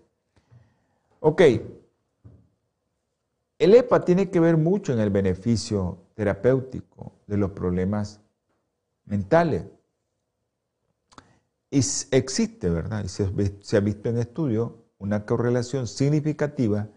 [1.20, 1.42] Ok.
[3.60, 8.20] El EPA tiene que ver mucho en el beneficio terapéutico de los problemas
[9.04, 9.66] mentales.
[11.70, 11.78] Y
[12.10, 13.04] existe, ¿verdad?
[13.04, 16.88] Y se ha visto en estudios una correlación significativa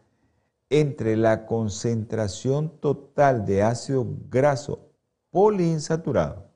[0.71, 4.89] entre la concentración total de ácido graso
[5.29, 6.50] poliinsaturado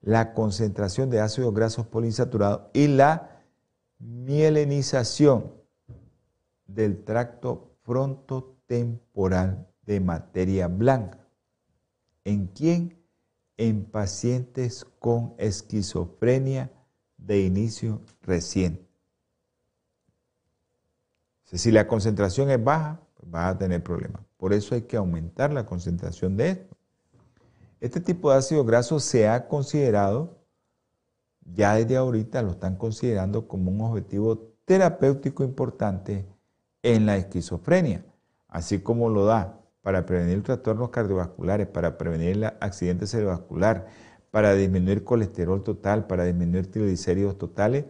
[0.00, 3.42] la concentración de ácidos grasos poliinsaturados y la
[3.98, 5.52] mielinización
[6.66, 11.18] del tracto frontotemporal de materia blanca.
[12.24, 12.98] ¿En quién?
[13.56, 16.70] En pacientes con esquizofrenia
[17.16, 18.86] de inicio reciente.
[21.44, 24.22] Si la concentración es baja, pues vas a tener problemas.
[24.36, 26.77] Por eso hay que aumentar la concentración de esto.
[27.80, 30.38] Este tipo de ácido graso se ha considerado,
[31.40, 36.26] ya desde ahorita lo están considerando como un objetivo terapéutico importante
[36.82, 38.04] en la esquizofrenia,
[38.48, 43.86] así como lo da para prevenir trastornos cardiovasculares, para prevenir el accidente cerebrovascular,
[44.30, 47.86] para disminuir colesterol total, para disminuir triglicéridos totales.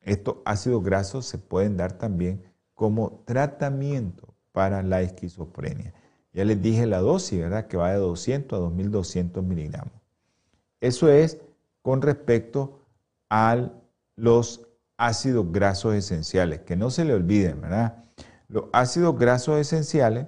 [0.00, 2.42] Estos ácidos grasos se pueden dar también
[2.74, 5.94] como tratamiento para la esquizofrenia.
[6.32, 7.66] Ya les dije la dosis, ¿verdad?
[7.66, 9.92] Que va de 200 a 2200 miligramos.
[10.80, 11.38] Eso es
[11.82, 12.80] con respecto
[13.28, 13.70] a
[14.16, 14.66] los
[14.96, 18.04] ácidos grasos esenciales, que no se le olviden, ¿verdad?
[18.48, 20.26] Los ácidos grasos esenciales,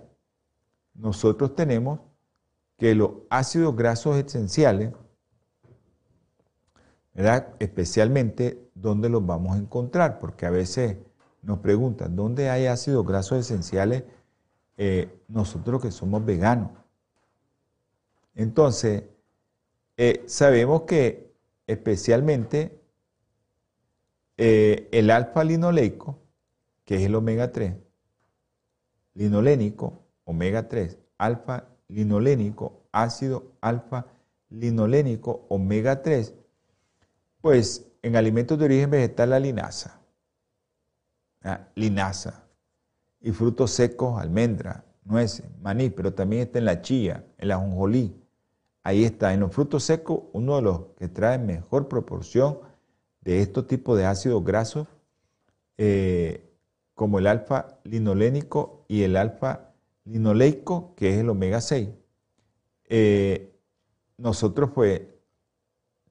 [0.94, 2.00] nosotros tenemos
[2.78, 4.92] que los ácidos grasos esenciales,
[7.14, 7.48] ¿verdad?
[7.58, 10.18] Especialmente, ¿dónde los vamos a encontrar?
[10.18, 10.96] Porque a veces
[11.42, 14.04] nos preguntan, ¿dónde hay ácidos grasos esenciales?
[14.76, 16.70] Eh, nosotros que somos veganos.
[18.34, 19.04] Entonces,
[19.96, 21.32] eh, sabemos que
[21.66, 22.80] especialmente
[24.38, 26.18] eh, el alfa linoleico,
[26.84, 27.76] que es el omega 3,
[29.14, 34.06] linolénico, omega 3, alfa linolénico, ácido alfa
[34.48, 36.34] linolénico, omega 3,
[37.40, 40.00] pues en alimentos de origen vegetal la linaza,
[41.42, 42.44] ah, linaza,
[43.22, 48.14] y frutos secos, almendra, nueces, maní, pero también está en la chía, en la jonjolí.
[48.82, 52.58] Ahí está, en los frutos secos, uno de los que trae mejor proporción
[53.20, 54.88] de estos tipos de ácidos grasos,
[55.78, 56.52] eh,
[56.94, 59.72] como el alfa linolénico y el alfa
[60.04, 61.88] linoleico, que es el omega 6.
[62.88, 63.56] Eh,
[64.18, 65.02] nosotros pues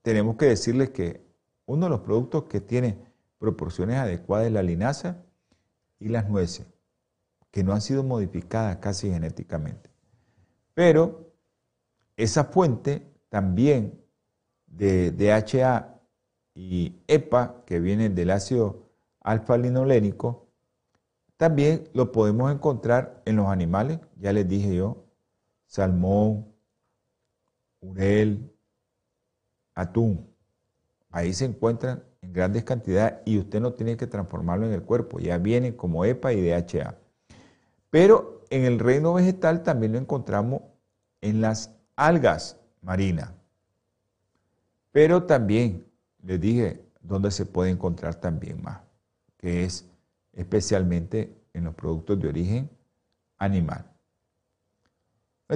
[0.02, 1.22] tenemos que decirles que
[1.66, 2.98] uno de los productos que tiene
[3.38, 5.24] proporciones adecuadas es la linaza
[6.00, 6.66] y las nueces,
[7.52, 9.90] que no han sido modificadas casi genéticamente.
[10.74, 11.34] Pero
[12.16, 14.02] esa fuente también
[14.68, 16.00] de DHA
[16.54, 18.90] y EPA, que vienen del ácido
[19.22, 20.48] alfa-linolénico,
[21.38, 25.06] también lo podemos encontrar en los animales, ya les dije yo,
[25.66, 26.54] salmón,
[27.80, 28.54] urel,
[29.74, 30.30] atún.
[31.10, 35.20] Ahí se encuentran en grandes cantidades y usted no tiene que transformarlo en el cuerpo,
[35.20, 37.01] ya viene como EPA y DHA.
[37.92, 40.64] Pero en el reino vegetal también lo encontramos
[41.20, 43.32] en las algas marinas.
[44.92, 45.86] Pero también
[46.24, 48.82] les dije dónde se puede encontrar también más,
[49.38, 49.86] que es
[50.34, 52.70] especialmente en los productos de origen
[53.38, 53.86] animal.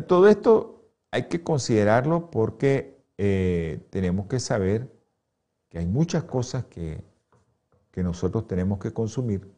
[0.08, 4.92] Todo esto hay que considerarlo porque eh, tenemos que saber
[5.70, 7.02] que hay muchas cosas que,
[7.92, 9.50] que nosotros tenemos que consumir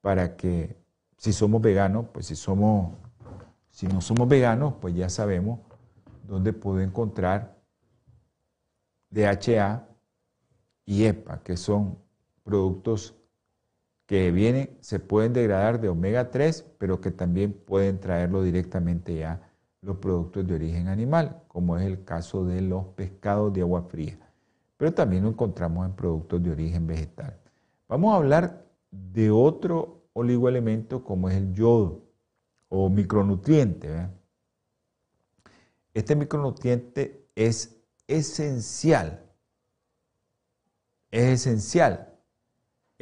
[0.00, 0.81] para que
[1.16, 2.92] si somos veganos, pues si somos,
[3.70, 5.60] si no somos veganos, pues ya sabemos
[6.26, 7.56] dónde puedo encontrar
[9.10, 9.86] DHA
[10.84, 11.98] y EPA, que son
[12.42, 13.14] productos
[14.06, 19.48] que vienen, se pueden degradar de omega 3, pero que también pueden traerlo directamente ya
[19.80, 24.18] los productos de origen animal, como es el caso de los pescados de agua fría.
[24.76, 27.38] Pero también lo encontramos en productos de origen vegetal.
[27.88, 32.02] Vamos a hablar de otro oligoelemento como es el yodo
[32.68, 34.08] o micronutriente.
[35.94, 39.24] Este micronutriente es esencial.
[41.10, 42.12] Es esencial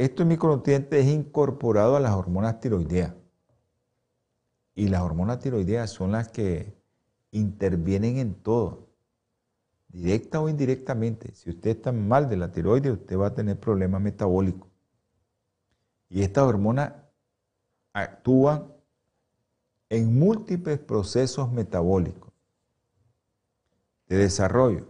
[0.00, 3.12] estos micronutrientes es incorporado a las hormonas tiroideas.
[4.74, 6.74] Y las hormonas tiroideas son las que
[7.32, 8.88] intervienen en todo,
[9.88, 11.34] directa o indirectamente.
[11.34, 14.69] Si usted está mal de la tiroides, usted va a tener problemas metabólicos.
[16.10, 16.92] Y estas hormonas
[17.92, 18.74] actúan
[19.88, 22.32] en múltiples procesos metabólicos
[24.08, 24.88] de desarrollo,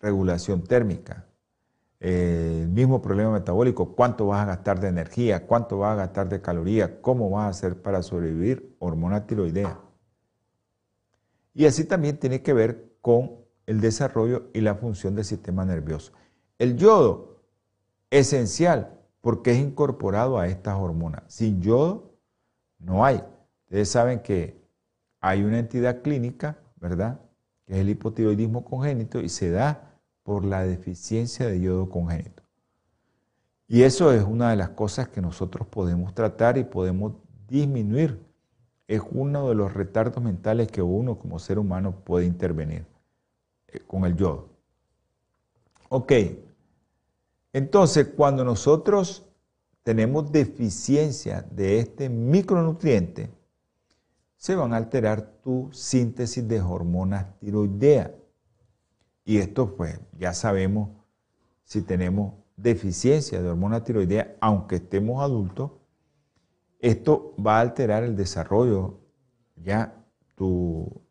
[0.00, 1.26] regulación térmica,
[1.98, 6.40] el mismo problema metabólico, cuánto vas a gastar de energía, cuánto vas a gastar de
[6.40, 9.80] calorías, cómo vas a hacer para sobrevivir, hormona tiroidea.
[11.54, 16.12] Y así también tiene que ver con el desarrollo y la función del sistema nervioso.
[16.58, 17.42] El yodo,
[18.10, 21.22] esencial, porque es incorporado a estas hormonas.
[21.26, 22.14] Sin yodo,
[22.78, 23.22] no hay.
[23.64, 24.60] Ustedes saben que
[25.20, 27.20] hay una entidad clínica, ¿verdad?
[27.66, 32.42] Que es el hipotiroidismo congénito y se da por la deficiencia de yodo congénito.
[33.66, 37.12] Y eso es una de las cosas que nosotros podemos tratar y podemos
[37.48, 38.18] disminuir.
[38.86, 42.86] Es uno de los retardos mentales que uno como ser humano puede intervenir
[43.66, 44.48] eh, con el yodo.
[45.90, 46.12] Ok,
[47.58, 49.28] entonces cuando nosotros
[49.82, 53.30] tenemos deficiencia de este micronutriente,
[54.36, 58.12] se van a alterar tu síntesis de hormonas tiroideas.
[59.24, 60.90] Y esto, pues, ya sabemos
[61.64, 65.72] si tenemos deficiencia de hormona tiroidea, aunque estemos adultos,
[66.78, 69.00] esto va a alterar el desarrollo,
[69.56, 70.04] ya
[70.34, 71.02] tu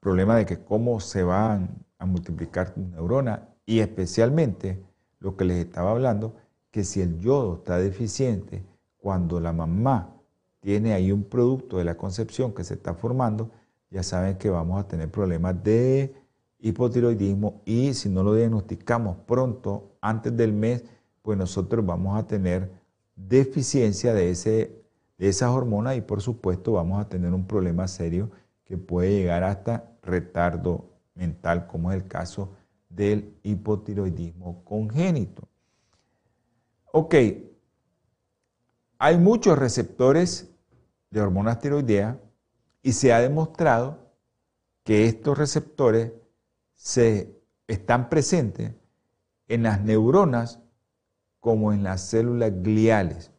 [0.00, 4.87] problema de que cómo se van a multiplicar tus neuronas y especialmente
[5.20, 6.34] lo que les estaba hablando,
[6.70, 8.64] que si el yodo está deficiente,
[8.98, 10.14] cuando la mamá
[10.60, 13.50] tiene ahí un producto de la concepción que se está formando,
[13.90, 16.14] ya saben que vamos a tener problemas de
[16.58, 20.84] hipotiroidismo y si no lo diagnosticamos pronto, antes del mes,
[21.22, 22.70] pues nosotros vamos a tener
[23.16, 24.82] deficiencia de, ese,
[25.16, 28.30] de esas hormonas y por supuesto vamos a tener un problema serio
[28.64, 32.50] que puede llegar hasta retardo mental, como es el caso
[32.98, 35.46] del hipotiroidismo congénito.
[36.90, 37.14] Ok,
[38.98, 40.50] hay muchos receptores
[41.08, 42.16] de hormonas tiroideas
[42.82, 43.98] y se ha demostrado
[44.82, 46.12] que estos receptores
[46.74, 48.74] se están presentes
[49.46, 50.60] en las neuronas
[51.38, 53.30] como en las células gliales,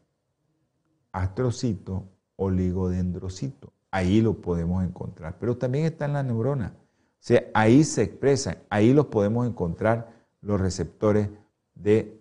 [1.12, 2.08] astrocito,
[2.38, 3.74] oligodendrocito.
[3.92, 6.74] Ahí lo podemos encontrar, pero también está en la neurona.
[7.20, 11.30] Sea, ahí se expresan, ahí los podemos encontrar los receptores
[11.76, 12.20] de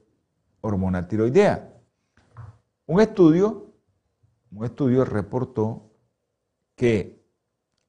[0.60, 1.72] hormona tiroidea.
[2.86, 3.72] Un estudio,
[4.50, 5.90] un estudio reportó
[6.74, 7.22] que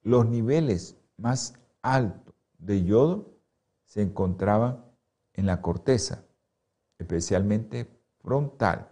[0.03, 3.33] los niveles más altos de yodo
[3.85, 4.85] se encontraban
[5.33, 6.25] en la corteza,
[6.97, 7.89] especialmente
[8.21, 8.89] frontal,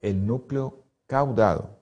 [0.00, 1.80] el núcleo caudado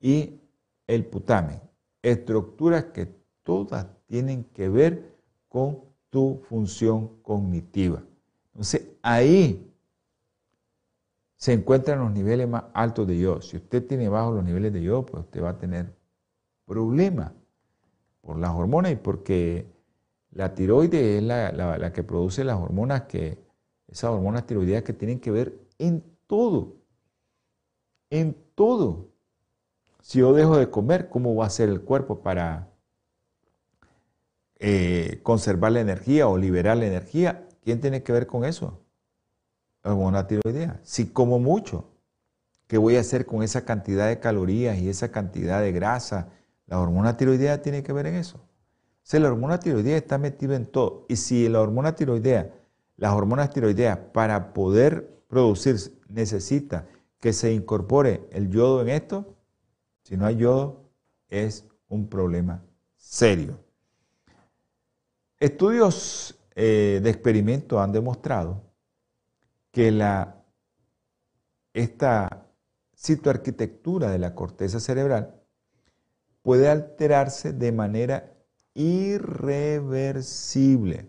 [0.00, 0.40] y
[0.86, 1.60] el putamen,
[2.02, 3.19] estructuras que
[3.50, 5.12] todas tienen que ver
[5.48, 8.00] con tu función cognitiva.
[8.52, 9.74] Entonces, ahí
[11.34, 13.40] se encuentran los niveles más altos de yodo.
[13.40, 15.92] Si usted tiene bajos los niveles de yodo, pues usted va a tener
[16.64, 17.32] problemas
[18.20, 19.66] por las hormonas y porque
[20.30, 23.36] la tiroides es la, que produce las hormonas que,
[23.88, 26.76] esas hormonas tiroideas que tienen que ver en todo,
[28.10, 29.08] en todo.
[30.02, 32.69] Si yo dejo de comer, ¿cómo va a ser el cuerpo para
[34.60, 37.48] eh, conservar la energía o liberar la energía?
[37.64, 38.80] ¿Quién tiene que ver con eso?
[39.82, 40.78] Hormona tiroidea.
[40.84, 41.90] Si como mucho,
[42.68, 46.28] ¿qué voy a hacer con esa cantidad de calorías y esa cantidad de grasa?
[46.66, 48.36] La hormona tiroidea tiene que ver en eso.
[48.36, 51.06] O sea, la hormona tiroidea está metida en todo.
[51.08, 52.54] Y si la hormona tiroidea,
[53.00, 56.86] las hormonas tiroideas, para poder producirse, necesita
[57.18, 59.36] que se incorpore el yodo en esto,
[60.02, 60.90] si no hay yodo,
[61.30, 62.62] es un problema
[62.96, 63.58] serio.
[65.40, 68.62] Estudios eh, de experimento han demostrado
[69.72, 69.88] que
[71.72, 72.46] esta
[72.94, 75.40] citoarquitectura de la corteza cerebral
[76.42, 78.34] puede alterarse de manera
[78.74, 81.08] irreversible.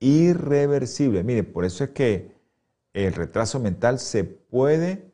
[0.00, 1.22] Irreversible.
[1.22, 2.36] Mire, por eso es que
[2.94, 5.12] el retraso mental se puede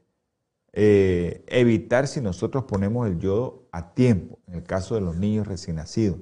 [0.72, 5.46] eh, evitar si nosotros ponemos el yodo a tiempo, en el caso de los niños
[5.46, 6.16] recién nacidos.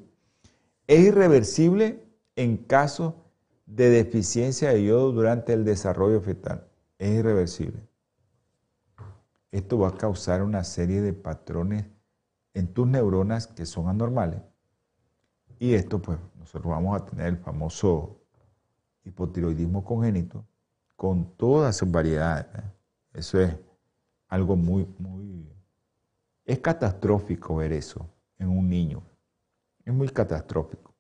[0.93, 3.25] Es irreversible en caso
[3.65, 6.69] de deficiencia de yodo durante el desarrollo fetal.
[6.99, 7.89] Es irreversible.
[9.51, 11.87] Esto va a causar una serie de patrones
[12.53, 14.43] en tus neuronas que son anormales.
[15.59, 18.21] Y esto, pues, nosotros vamos a tener el famoso
[19.03, 20.45] hipotiroidismo congénito
[20.95, 22.45] con todas sus variedades.
[22.55, 22.71] ¿eh?
[23.15, 23.57] Eso es
[24.29, 25.51] algo muy, muy...
[26.45, 29.03] Es catastrófico ver eso en un niño.
[29.85, 30.93] Es muy catastrófico.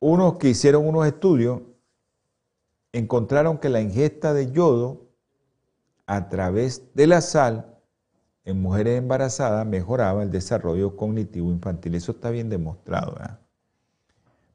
[0.00, 1.62] Unos que hicieron unos estudios
[2.92, 5.08] encontraron que la ingesta de yodo
[6.06, 7.78] a través de la sal
[8.44, 11.94] en mujeres embarazadas mejoraba el desarrollo cognitivo infantil.
[11.94, 13.16] Eso está bien demostrado.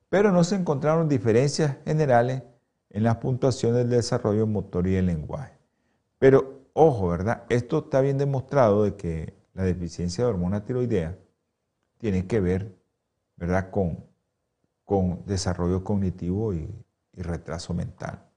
[0.09, 2.43] Pero no se encontraron diferencias generales
[2.91, 5.57] en las puntuaciones del desarrollo motor y el lenguaje.
[6.19, 7.43] Pero ojo, ¿verdad?
[7.49, 11.17] Esto está bien demostrado de que la deficiencia de hormona tiroidea
[11.97, 12.75] tiene que ver,
[13.35, 14.07] ¿verdad?, con,
[15.25, 16.67] desarrollo cognitivo y
[17.13, 18.29] retraso mental.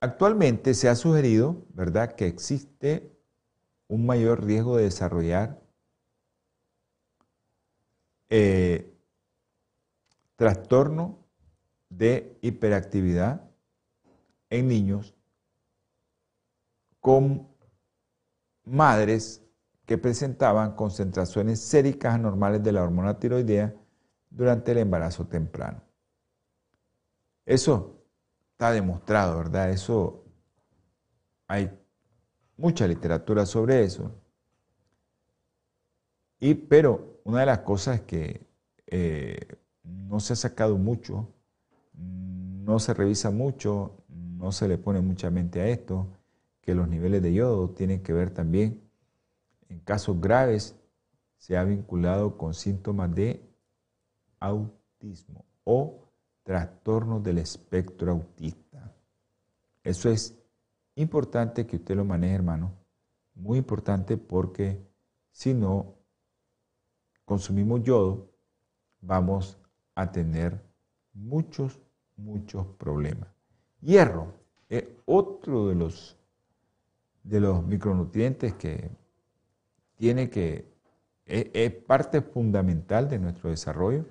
[0.00, 3.12] Actualmente se ha sugerido, ¿verdad?, que existe
[3.86, 5.60] un mayor riesgo de desarrollar
[8.30, 8.96] eh,
[10.36, 11.18] trastorno
[11.90, 13.50] de hiperactividad
[14.48, 15.14] en niños
[17.00, 17.49] con
[18.70, 19.42] madres
[19.84, 23.74] que presentaban concentraciones séricas anormales de la hormona tiroidea
[24.30, 25.82] durante el embarazo temprano.
[27.44, 28.00] Eso
[28.52, 29.70] está demostrado, ¿verdad?
[29.70, 30.24] Eso
[31.48, 31.76] hay
[32.56, 34.12] mucha literatura sobre eso.
[36.38, 38.46] Y, pero una de las cosas que
[38.86, 41.28] eh, no se ha sacado mucho,
[41.94, 46.06] no se revisa mucho, no se le pone mucha mente a esto,
[46.60, 48.82] que los niveles de yodo tienen que ver también,
[49.68, 50.76] en casos graves,
[51.38, 53.42] se ha vinculado con síntomas de
[54.38, 56.00] autismo o
[56.42, 58.92] trastornos del espectro autista.
[59.82, 60.38] Eso es
[60.96, 62.72] importante que usted lo maneje, hermano.
[63.34, 64.84] Muy importante porque
[65.30, 65.94] si no
[67.24, 68.28] consumimos yodo,
[69.00, 69.56] vamos
[69.94, 70.60] a tener
[71.12, 71.78] muchos,
[72.16, 73.28] muchos problemas.
[73.80, 74.34] Hierro
[74.68, 76.16] es otro de los,
[77.22, 78.90] de los micronutrientes que
[79.96, 80.70] tiene que,
[81.26, 84.04] es parte fundamental de nuestro desarrollo.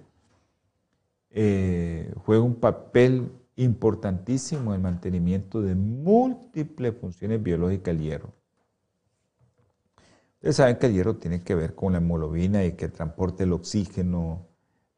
[1.31, 8.33] Eh, juega un papel importantísimo en el mantenimiento de múltiples funciones biológicas del hierro.
[10.35, 13.51] Ustedes saben que el hierro tiene que ver con la hemoglobina y que transporte el
[13.51, 14.47] oxígeno,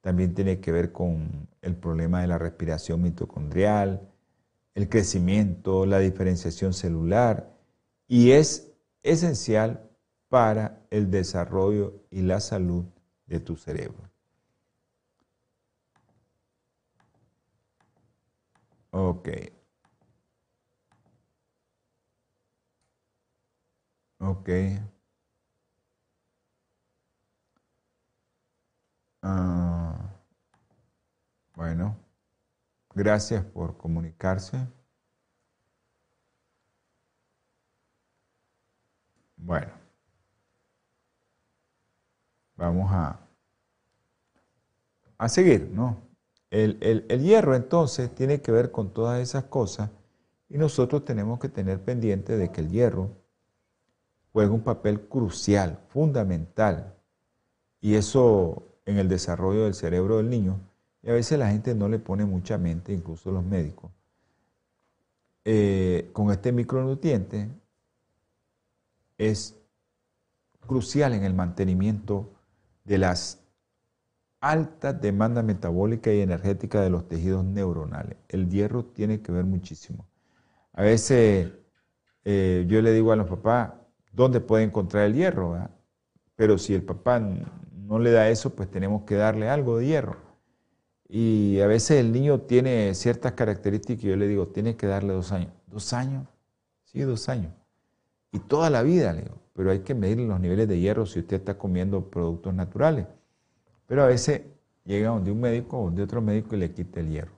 [0.01, 4.07] también tiene que ver con el problema de la respiración mitocondrial,
[4.76, 7.51] el crecimiento, la diferenciación celular
[8.12, 9.89] y es esencial
[10.28, 12.84] para el desarrollo y la salud
[13.26, 14.09] de tu cerebro.
[18.91, 19.30] Ok.
[24.20, 24.49] Ok.
[29.24, 30.12] Ah,
[31.55, 31.97] bueno,
[32.93, 34.68] gracias por comunicarse.
[39.41, 39.71] Bueno,
[42.55, 43.19] vamos a,
[45.17, 45.97] a seguir, ¿no?
[46.51, 46.77] El,
[47.09, 49.89] el, hierro entonces tiene que ver con todas esas cosas
[50.47, 53.09] y nosotros tenemos que tener pendiente de que el hierro
[54.31, 56.93] juega un papel crucial, fundamental,
[57.79, 60.59] y eso en el desarrollo del cerebro del niño,
[61.01, 63.91] y a veces la gente no le pone mucha mente, incluso los médicos.
[65.45, 67.49] Eh, con este micronutriente
[69.22, 69.55] es
[70.61, 72.34] crucial en el mantenimiento
[72.86, 73.43] de las
[74.39, 78.17] altas demandas metabólicas y energéticas de los tejidos neuronales.
[78.30, 80.07] El hierro tiene que ver muchísimo.
[80.74, 81.51] A veces
[82.26, 83.74] eh, yo le digo a los papás,
[84.11, 85.69] ¿dónde puede encontrar el hierro?
[86.36, 90.17] Pero si el papá no le da eso, pues tenemos que darle algo de hierro.
[91.07, 95.13] Y a veces el niño tiene ciertas características y yo le digo, tiene que darle
[95.13, 95.53] dos años.
[95.67, 96.28] ¿Dos años?
[96.86, 97.61] Sí, dos años.
[98.32, 99.41] Y toda la vida, le digo.
[99.53, 103.05] Pero hay que medir los niveles de hierro si usted está comiendo productos naturales.
[103.88, 104.41] Pero a veces
[104.86, 107.34] llega donde un médico o donde otro médico y le quita el hierro.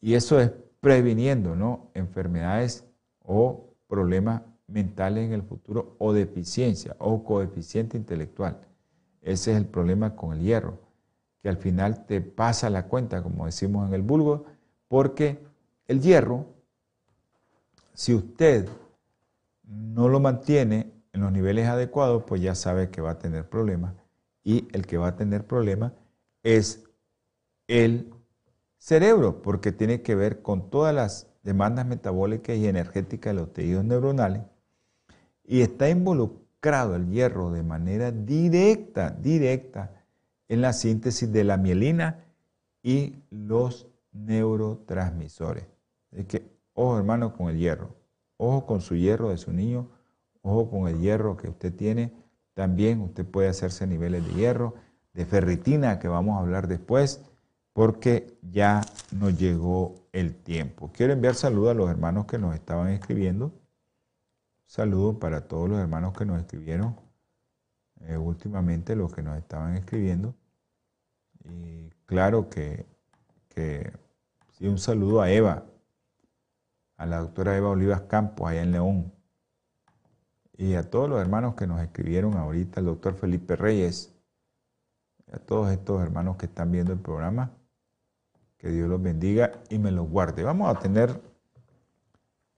[0.00, 0.50] Y eso es
[0.80, 1.90] previniendo ¿no?
[1.94, 2.84] enfermedades
[3.24, 8.58] o problemas mentales en el futuro o deficiencia o coeficiente intelectual.
[9.20, 10.80] Ese es el problema con el hierro,
[11.40, 14.44] que al final te pasa la cuenta, como decimos en el vulgo,
[14.88, 15.38] porque
[15.86, 16.46] el hierro,
[17.94, 18.68] si usted
[19.64, 23.94] no lo mantiene en los niveles adecuados, pues ya sabe que va a tener problemas.
[24.42, 25.92] Y el que va a tener problemas
[26.42, 26.84] es
[27.68, 28.12] el
[28.78, 33.84] cerebro, porque tiene que ver con todas las demandas metabólicas y energéticas de los tejidos
[33.84, 34.42] neuronales.
[35.44, 40.02] Y está involucrado el hierro de manera directa, directa,
[40.48, 42.24] en la síntesis de la mielina
[42.82, 45.64] y los neurotransmisores.
[46.10, 47.94] Es que, ojo hermano con el hierro,
[48.42, 49.88] ojo con su hierro de su niño,
[50.42, 52.12] ojo con el hierro que usted tiene.
[52.54, 54.74] También usted puede hacerse niveles de hierro,
[55.14, 57.22] de ferritina, que vamos a hablar después,
[57.72, 58.82] porque ya
[59.12, 60.90] nos llegó el tiempo.
[60.92, 63.52] Quiero enviar saludos a los hermanos que nos estaban escribiendo.
[64.66, 66.96] Saludos para todos los hermanos que nos escribieron
[68.00, 70.34] eh, últimamente, los que nos estaban escribiendo.
[71.44, 72.86] Y claro que,
[73.48, 73.92] que
[74.52, 75.64] sí, un saludo a Eva,
[76.96, 79.12] a la doctora Eva Olivas Campos, allá en León.
[80.56, 84.14] Y a todos los hermanos que nos escribieron ahorita, el doctor Felipe Reyes,
[85.32, 87.50] a todos estos hermanos que están viendo el programa.
[88.58, 90.44] Que Dios los bendiga y me los guarde.
[90.44, 91.20] Vamos a tener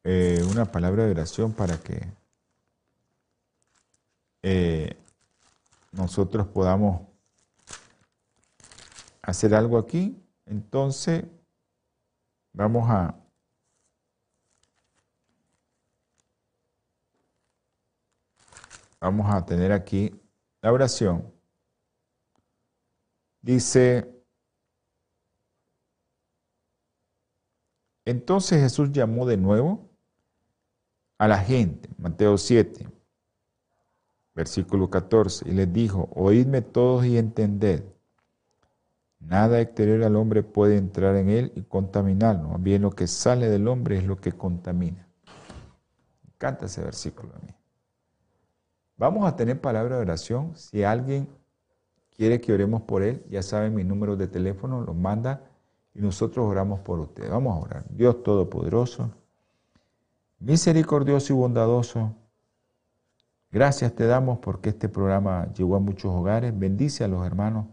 [0.03, 2.07] eh, una palabra de oración para que
[4.43, 4.97] eh,
[5.93, 7.01] nosotros podamos
[9.23, 10.23] hacer algo aquí.
[10.45, 11.25] Entonces,
[12.53, 13.15] vamos a
[19.05, 20.19] vamos a tener aquí
[20.63, 21.31] la oración.
[23.43, 24.11] Dice
[28.07, 29.91] Entonces Jesús llamó de nuevo
[31.19, 32.87] a la gente, Mateo 7,
[34.35, 37.83] versículo 14, y les dijo, oídme todos y entended,
[39.21, 43.69] nada exterior al hombre puede entrar en él y contaminarlo, bien lo que sale del
[43.69, 45.09] hombre es lo que contamina.
[46.23, 47.55] Me encanta ese versículo a mí.
[48.97, 50.53] Vamos a tener palabra de oración.
[50.57, 51.29] Si alguien
[52.17, 55.43] quiere que oremos por él, ya saben mi número de teléfono, lo manda
[55.95, 57.31] y nosotros oramos por ustedes.
[57.31, 57.85] Vamos a orar.
[57.91, 59.11] Dios Todopoderoso,
[60.39, 62.15] misericordioso y bondadoso,
[63.51, 66.57] gracias te damos porque este programa llegó a muchos hogares.
[66.57, 67.67] Bendice a los hermanos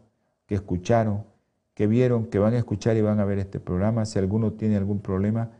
[0.48, 1.24] que escucharon,
[1.76, 4.06] que vieron, que van a escuchar y van a ver este programa.
[4.06, 5.52] Si alguno tiene algún problema,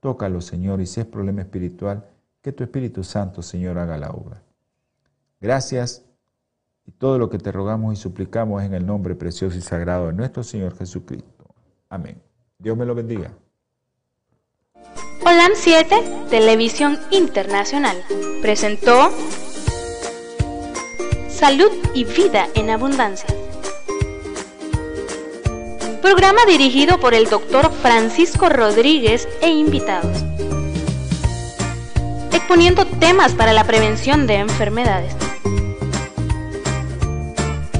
[0.00, 0.80] tócalo, Señor.
[0.80, 2.06] Y si es problema espiritual,
[2.40, 4.42] que tu Espíritu Santo, Señor, haga la obra.
[5.40, 6.04] Gracias.
[6.86, 10.12] Y todo lo que te rogamos y suplicamos en el nombre precioso y sagrado de
[10.12, 11.46] nuestro Señor Jesucristo.
[11.88, 12.20] Amén.
[12.58, 13.32] Dios me lo bendiga.
[15.24, 17.96] OLAM 7, Televisión Internacional,
[18.42, 19.10] presentó
[21.28, 23.28] Salud y Vida en Abundancia.
[26.02, 30.24] Programa dirigido por el doctor Francisco Rodríguez e invitados.
[32.32, 35.29] Exponiendo temas para la prevención de enfermedades.